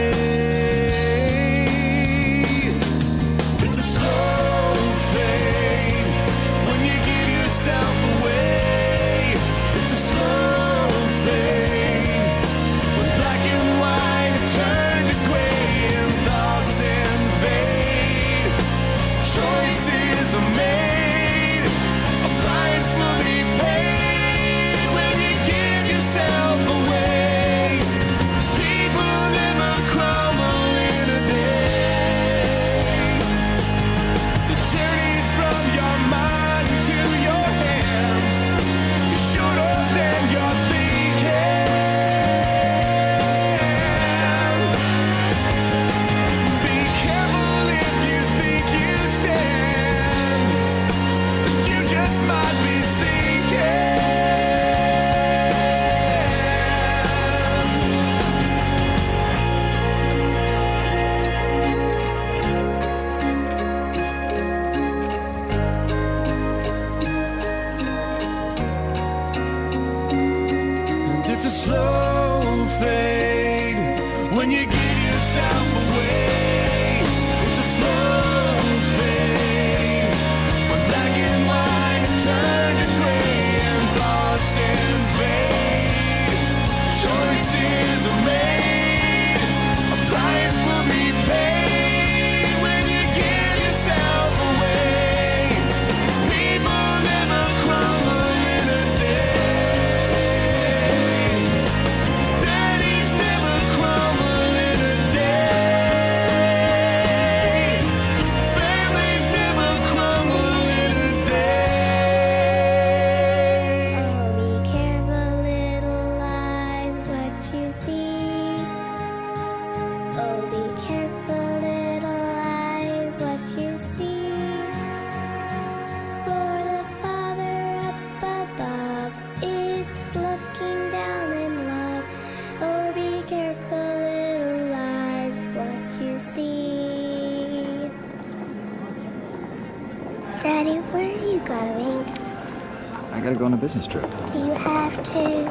Business 143.73 143.87
trip. 143.87 144.11
Do 144.27 144.37
you 144.37 144.51
have 144.51 145.01
to? 145.01 145.43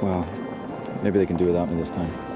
Well, 0.00 0.24
maybe 1.02 1.18
they 1.18 1.26
can 1.26 1.36
do 1.36 1.44
without 1.46 1.68
me 1.68 1.76
this 1.76 1.90
time. 1.90 2.27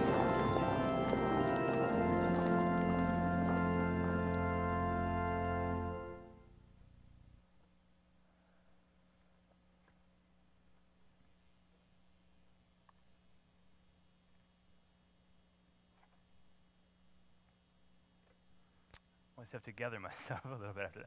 I 19.43 19.45
just 19.45 19.55
have 19.55 19.65
to 19.65 19.73
gather 19.73 19.99
myself 20.01 20.41
a 20.45 20.57
little 20.57 20.73
bit 20.73 20.85
after 20.85 21.01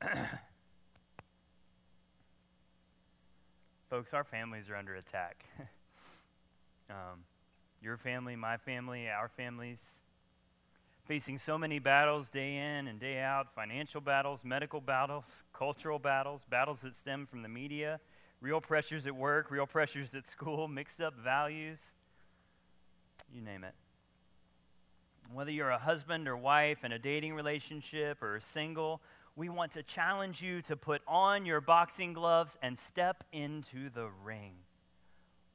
that. 0.00 0.40
Folks, 3.90 4.14
our 4.14 4.22
families 4.22 4.70
are 4.70 4.76
under 4.76 4.94
attack. 4.94 5.44
um, 6.90 7.24
your 7.82 7.96
family, 7.96 8.36
my 8.36 8.56
family, 8.56 9.08
our 9.08 9.26
families, 9.26 9.80
facing 11.06 11.38
so 11.38 11.58
many 11.58 11.80
battles 11.80 12.30
day 12.30 12.54
in 12.54 12.86
and 12.86 13.00
day 13.00 13.18
out 13.18 13.52
financial 13.52 14.00
battles, 14.00 14.44
medical 14.44 14.80
battles, 14.80 15.42
cultural 15.52 15.98
battles, 15.98 16.42
battles 16.48 16.82
that 16.82 16.94
stem 16.94 17.26
from 17.26 17.42
the 17.42 17.48
media, 17.48 17.98
real 18.40 18.60
pressures 18.60 19.08
at 19.08 19.16
work, 19.16 19.50
real 19.50 19.66
pressures 19.66 20.14
at 20.14 20.24
school, 20.28 20.68
mixed 20.68 21.00
up 21.00 21.16
values, 21.16 21.80
you 23.34 23.42
name 23.42 23.64
it. 23.64 23.74
Whether 25.32 25.50
you're 25.50 25.70
a 25.70 25.78
husband 25.78 26.28
or 26.28 26.36
wife 26.36 26.84
in 26.84 26.92
a 26.92 26.98
dating 26.98 27.34
relationship 27.34 28.22
or 28.22 28.40
single, 28.40 29.02
we 29.34 29.48
want 29.48 29.72
to 29.72 29.82
challenge 29.82 30.40
you 30.40 30.62
to 30.62 30.76
put 30.76 31.02
on 31.06 31.44
your 31.44 31.60
boxing 31.60 32.12
gloves 32.12 32.56
and 32.62 32.78
step 32.78 33.24
into 33.32 33.90
the 33.90 34.08
ring. 34.24 34.54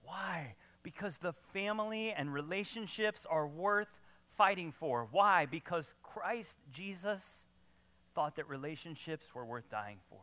Why? 0.04 0.56
Because 0.84 1.18
the 1.18 1.34
family 1.34 2.12
and 2.12 2.34
relationships 2.34 3.26
are 3.30 3.48
worth 3.48 4.00
fighting 4.28 4.72
for. 4.72 5.08
Why? 5.12 5.46
Because 5.46 5.96
Christ 6.04 6.58
Jesus 6.72 7.48
thought 8.14 8.36
that 8.36 8.48
relationships 8.48 9.34
were 9.34 9.46
worth 9.46 9.70
dying 9.70 10.00
for. 10.10 10.20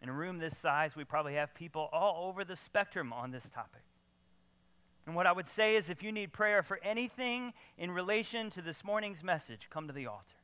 In 0.00 0.08
a 0.08 0.12
room 0.12 0.38
this 0.38 0.56
size, 0.56 0.96
we 0.96 1.04
probably 1.04 1.34
have 1.34 1.54
people 1.54 1.88
all 1.92 2.28
over 2.28 2.44
the 2.44 2.56
spectrum 2.56 3.12
on 3.12 3.30
this 3.30 3.48
topic. 3.48 3.82
And 5.06 5.16
what 5.16 5.26
I 5.26 5.32
would 5.32 5.48
say 5.48 5.76
is 5.76 5.90
if 5.90 6.02
you 6.02 6.12
need 6.12 6.32
prayer 6.32 6.62
for 6.62 6.78
anything 6.82 7.52
in 7.76 7.90
relation 7.90 8.50
to 8.50 8.62
this 8.62 8.84
morning's 8.84 9.24
message, 9.24 9.68
come 9.70 9.86
to 9.88 9.92
the 9.92 10.06
altar. 10.06 10.36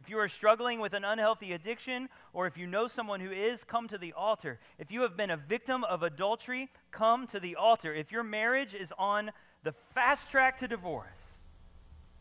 If 0.00 0.08
you 0.08 0.18
are 0.18 0.28
struggling 0.28 0.80
with 0.80 0.94
an 0.94 1.04
unhealthy 1.04 1.52
addiction, 1.52 2.08
or 2.32 2.46
if 2.46 2.56
you 2.56 2.66
know 2.66 2.88
someone 2.88 3.20
who 3.20 3.30
is, 3.30 3.64
come 3.64 3.86
to 3.88 3.98
the 3.98 4.14
altar. 4.14 4.58
If 4.78 4.90
you 4.90 5.02
have 5.02 5.14
been 5.14 5.30
a 5.30 5.36
victim 5.36 5.84
of 5.84 6.02
adultery, 6.02 6.70
come 6.90 7.26
to 7.26 7.38
the 7.38 7.56
altar. 7.56 7.92
If 7.92 8.10
your 8.10 8.22
marriage 8.22 8.74
is 8.74 8.94
on 8.98 9.30
the 9.62 9.72
fast 9.72 10.30
track 10.30 10.56
to 10.58 10.68
divorce, 10.68 11.40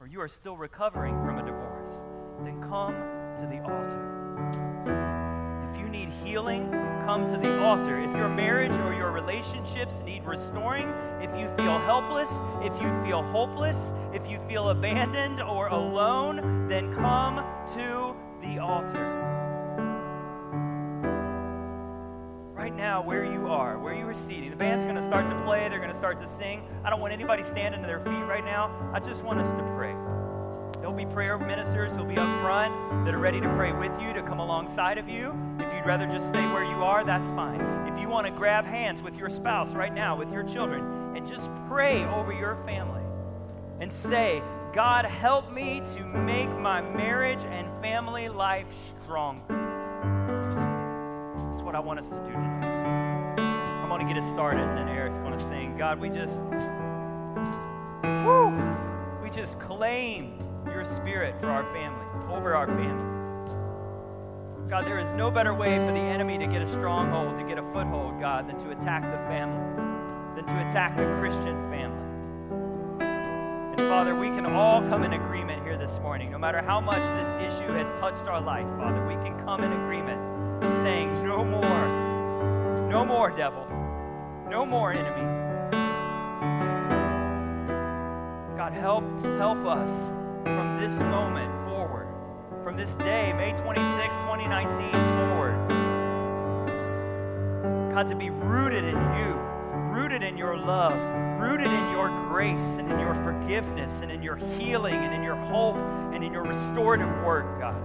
or 0.02 0.08
you 0.08 0.20
are 0.20 0.28
still 0.28 0.58
recovering 0.58 1.18
from 1.22 1.38
a 1.38 1.46
divorce, 1.46 2.04
then 2.44 2.62
come 2.62 2.94
to 3.38 3.48
the 3.48 3.62
altar. 3.62 4.06
If 5.72 5.80
you 5.80 5.88
need 5.88 6.10
healing, 6.10 6.74
come 7.10 7.26
to 7.26 7.38
the 7.38 7.60
altar. 7.64 8.00
If 8.00 8.16
your 8.16 8.30
marriage 8.30 8.72
or 8.72 8.94
your 8.94 9.10
relationships 9.10 10.00
need 10.06 10.24
restoring, 10.26 10.94
if 11.20 11.36
you 11.36 11.50
feel 11.58 11.80
helpless, 11.80 12.30
if 12.62 12.80
you 12.80 12.88
feel 13.04 13.24
hopeless, 13.24 13.94
if 14.14 14.30
you 14.30 14.38
feel 14.48 14.70
abandoned 14.70 15.42
or 15.42 15.70
alone, 15.70 16.68
then 16.68 16.94
come 16.94 17.38
to 17.74 18.16
the 18.44 18.60
altar. 18.60 19.26
Right 22.54 22.76
now, 22.76 23.02
where 23.02 23.26
you 23.26 23.48
are, 23.48 23.80
where 23.80 23.96
you 23.96 24.08
are 24.08 24.14
seated, 24.14 24.52
the 24.52 24.58
band's 24.58 24.84
going 24.84 24.96
to 24.96 25.08
start 25.08 25.28
to 25.32 25.44
play, 25.44 25.68
they're 25.68 25.80
going 25.80 25.90
to 25.90 25.98
start 25.98 26.20
to 26.20 26.28
sing. 26.28 26.62
I 26.84 26.92
don't 26.92 27.00
want 27.00 27.12
anybody 27.12 27.42
standing 27.42 27.82
to 27.82 27.88
their 27.88 28.02
feet 28.02 28.24
right 28.28 28.46
now. 28.46 28.70
I 28.94 29.00
just 29.00 29.24
want 29.24 29.40
us 29.40 29.50
to 29.58 29.64
pray. 29.76 29.96
There'll 30.80 30.94
be 30.94 31.08
prayer 31.08 31.40
ministers 31.40 31.92
who'll 31.92 32.06
be 32.06 32.18
up 32.18 32.42
front 32.44 33.04
that 33.06 33.16
are 33.16 33.20
ready 33.20 33.42
to 33.42 33.50
pray 33.56 33.72
with 33.72 34.00
you, 34.00 34.14
to 34.14 34.22
come 34.22 34.40
alongside 34.40 35.00
of 35.00 35.10
you. 35.10 35.49
If 35.70 35.76
you'd 35.76 35.86
rather 35.86 36.08
just 36.08 36.28
stay 36.30 36.52
where 36.52 36.64
you 36.64 36.84
are, 36.84 37.04
that's 37.04 37.30
fine. 37.30 37.62
If 37.88 38.00
you 38.00 38.10
want 38.10 38.26
to 38.26 38.32
grab 38.32 38.66
hands 38.66 39.04
with 39.04 39.16
your 39.16 39.30
spouse 39.30 39.70
right 39.70 39.94
now, 39.94 40.18
with 40.18 40.32
your 40.32 40.42
children, 40.42 41.16
and 41.16 41.28
just 41.28 41.48
pray 41.68 42.06
over 42.06 42.34
your 42.34 42.56
family 42.66 43.04
and 43.80 43.94
say, 43.94 44.42
God, 44.74 45.06
help 45.06 45.54
me 45.54 45.84
to 45.94 46.04
make 46.04 46.50
my 46.58 46.82
marriage 46.82 47.44
and 47.44 47.72
family 47.84 48.30
life 48.30 48.66
stronger. 49.04 49.44
That's 51.52 51.62
what 51.62 51.76
I 51.76 51.80
want 51.80 52.00
us 52.00 52.10
to 52.10 52.16
do 52.16 52.32
today. 52.32 53.44
I'm 53.44 53.90
going 53.90 54.02
to 54.08 54.12
get 54.12 54.22
us 54.22 54.28
started, 54.32 54.68
and 54.68 54.76
then 54.76 54.90
Eric's 54.90 55.20
going 55.20 55.38
to 55.38 55.48
sing. 55.48 55.78
God, 55.78 56.00
we 56.00 56.10
just, 56.10 56.42
whew, 58.24 58.50
we 59.22 59.30
just 59.30 59.60
claim 59.60 60.44
your 60.66 60.84
spirit 60.84 61.40
for 61.40 61.52
our 61.52 61.64
families, 61.66 62.24
over 62.28 62.56
our 62.56 62.66
families. 62.66 63.19
God, 64.70 64.86
there 64.86 65.00
is 65.00 65.12
no 65.16 65.32
better 65.32 65.52
way 65.52 65.80
for 65.80 65.92
the 65.92 65.98
enemy 65.98 66.38
to 66.38 66.46
get 66.46 66.62
a 66.62 66.68
stronghold, 66.68 67.40
to 67.40 67.44
get 67.44 67.58
a 67.58 67.64
foothold, 67.74 68.20
God, 68.20 68.48
than 68.48 68.60
to 68.60 68.70
attack 68.70 69.02
the 69.02 69.18
family, 69.28 69.66
than 70.36 70.46
to 70.46 70.70
attack 70.70 70.96
the 70.96 71.06
Christian 71.20 71.60
family. 71.72 72.06
And 73.76 73.90
Father, 73.90 74.14
we 74.14 74.28
can 74.28 74.46
all 74.46 74.88
come 74.88 75.04
in 75.04 75.14
agreement 75.14 75.64
here 75.64 75.76
this 75.76 75.98
morning. 76.02 76.30
No 76.30 76.38
matter 76.38 76.62
how 76.62 76.80
much 76.80 77.02
this 77.02 77.34
issue 77.52 77.72
has 77.74 77.90
touched 78.00 78.28
our 78.28 78.40
life, 78.40 78.68
Father, 78.78 79.04
we 79.08 79.16
can 79.16 79.36
come 79.44 79.64
in 79.64 79.72
agreement 79.72 80.22
saying, 80.84 81.14
No 81.26 81.44
more, 81.44 82.90
no 82.92 83.04
more, 83.04 83.32
devil, 83.32 83.66
no 84.48 84.68
more 84.68 84.94
enemy. 84.94 85.26
God, 88.56 88.74
help, 88.74 89.04
help 89.40 89.66
us 89.66 89.90
from 90.44 90.78
this 90.80 91.00
moment 91.00 91.59
this 92.80 92.96
day, 92.96 93.34
May 93.34 93.52
26, 93.52 94.16
2019, 94.16 94.92
forward. 94.92 95.68
God, 97.94 98.08
to 98.08 98.16
be 98.16 98.30
rooted 98.30 98.86
in 98.86 98.96
you, 98.96 99.36
rooted 99.92 100.24
in 100.24 100.38
your 100.38 100.56
love, 100.56 100.98
rooted 101.42 101.68
in 101.68 101.92
your 101.92 102.08
grace 102.30 102.78
and 102.78 102.90
in 102.90 102.98
your 102.98 103.16
forgiveness 103.16 104.00
and 104.00 104.10
in 104.10 104.24
your 104.24 104.38
healing 104.58 104.94
and 104.94 105.14
in 105.14 105.22
your 105.22 105.36
hope 105.36 105.76
and 106.14 106.24
in 106.24 106.32
your 106.32 106.44
restorative 106.44 107.10
work, 107.22 107.60
God. 107.60 107.76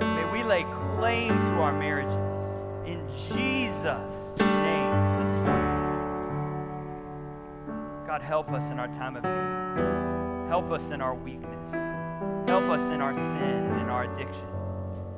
May 0.00 0.32
we 0.32 0.42
lay 0.42 0.64
claim 0.96 1.28
to 1.28 1.52
our 1.60 1.78
marriages 1.78 2.56
in 2.86 3.06
Jesus' 3.28 4.38
name 4.38 5.22
this 5.22 5.34
morning. 5.44 5.82
God, 8.06 8.22
help 8.22 8.50
us 8.52 8.70
in 8.70 8.78
our 8.78 8.88
time 8.88 9.16
of 9.16 9.24
need. 9.24 10.48
Help 10.48 10.70
us 10.70 10.92
in 10.92 11.02
our 11.02 11.14
weakness. 11.14 11.91
Help 12.52 12.68
us 12.68 12.90
in 12.90 13.00
our 13.00 13.14
sin 13.14 13.42
and 13.42 13.80
in 13.80 13.88
our 13.88 14.04
addiction. 14.04 14.46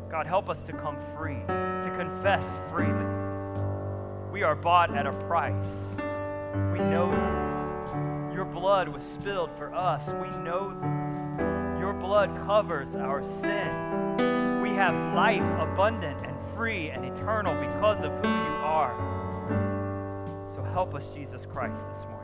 God, 0.09 0.25
help 0.25 0.49
us 0.49 0.62
to 0.62 0.73
come 0.73 0.97
free, 1.16 1.40
to 1.49 1.94
confess 1.99 2.47
freely. 2.70 3.05
We 4.31 4.44
are 4.44 4.55
bought 4.55 4.97
at 4.97 5.05
a 5.05 5.12
price. 5.14 5.97
We 6.73 6.79
know 6.79 7.11
this. 7.11 8.37
Your 8.37 8.44
blood 8.44 8.88
was 8.88 9.03
spilled 9.03 9.51
for 9.59 9.75
us. 9.75 10.07
We 10.11 10.31
know 10.44 10.75
this. 10.75 11.81
Your 11.81 11.92
blood 11.92 12.37
covers 12.47 12.94
our 12.94 13.25
sin. 13.25 14.62
We 14.62 14.68
have 14.77 14.94
life 15.12 15.42
abundant 15.59 16.25
and 16.25 16.37
free 16.55 16.90
and 16.90 17.05
eternal 17.05 17.61
because 17.61 18.05
of 18.05 18.12
who 18.12 18.29
you 18.29 18.57
are. 18.62 18.94
So 20.55 20.62
help 20.62 20.94
us, 20.94 21.11
Jesus 21.11 21.47
Christ, 21.47 21.88
this 21.92 22.05
morning. 22.05 22.24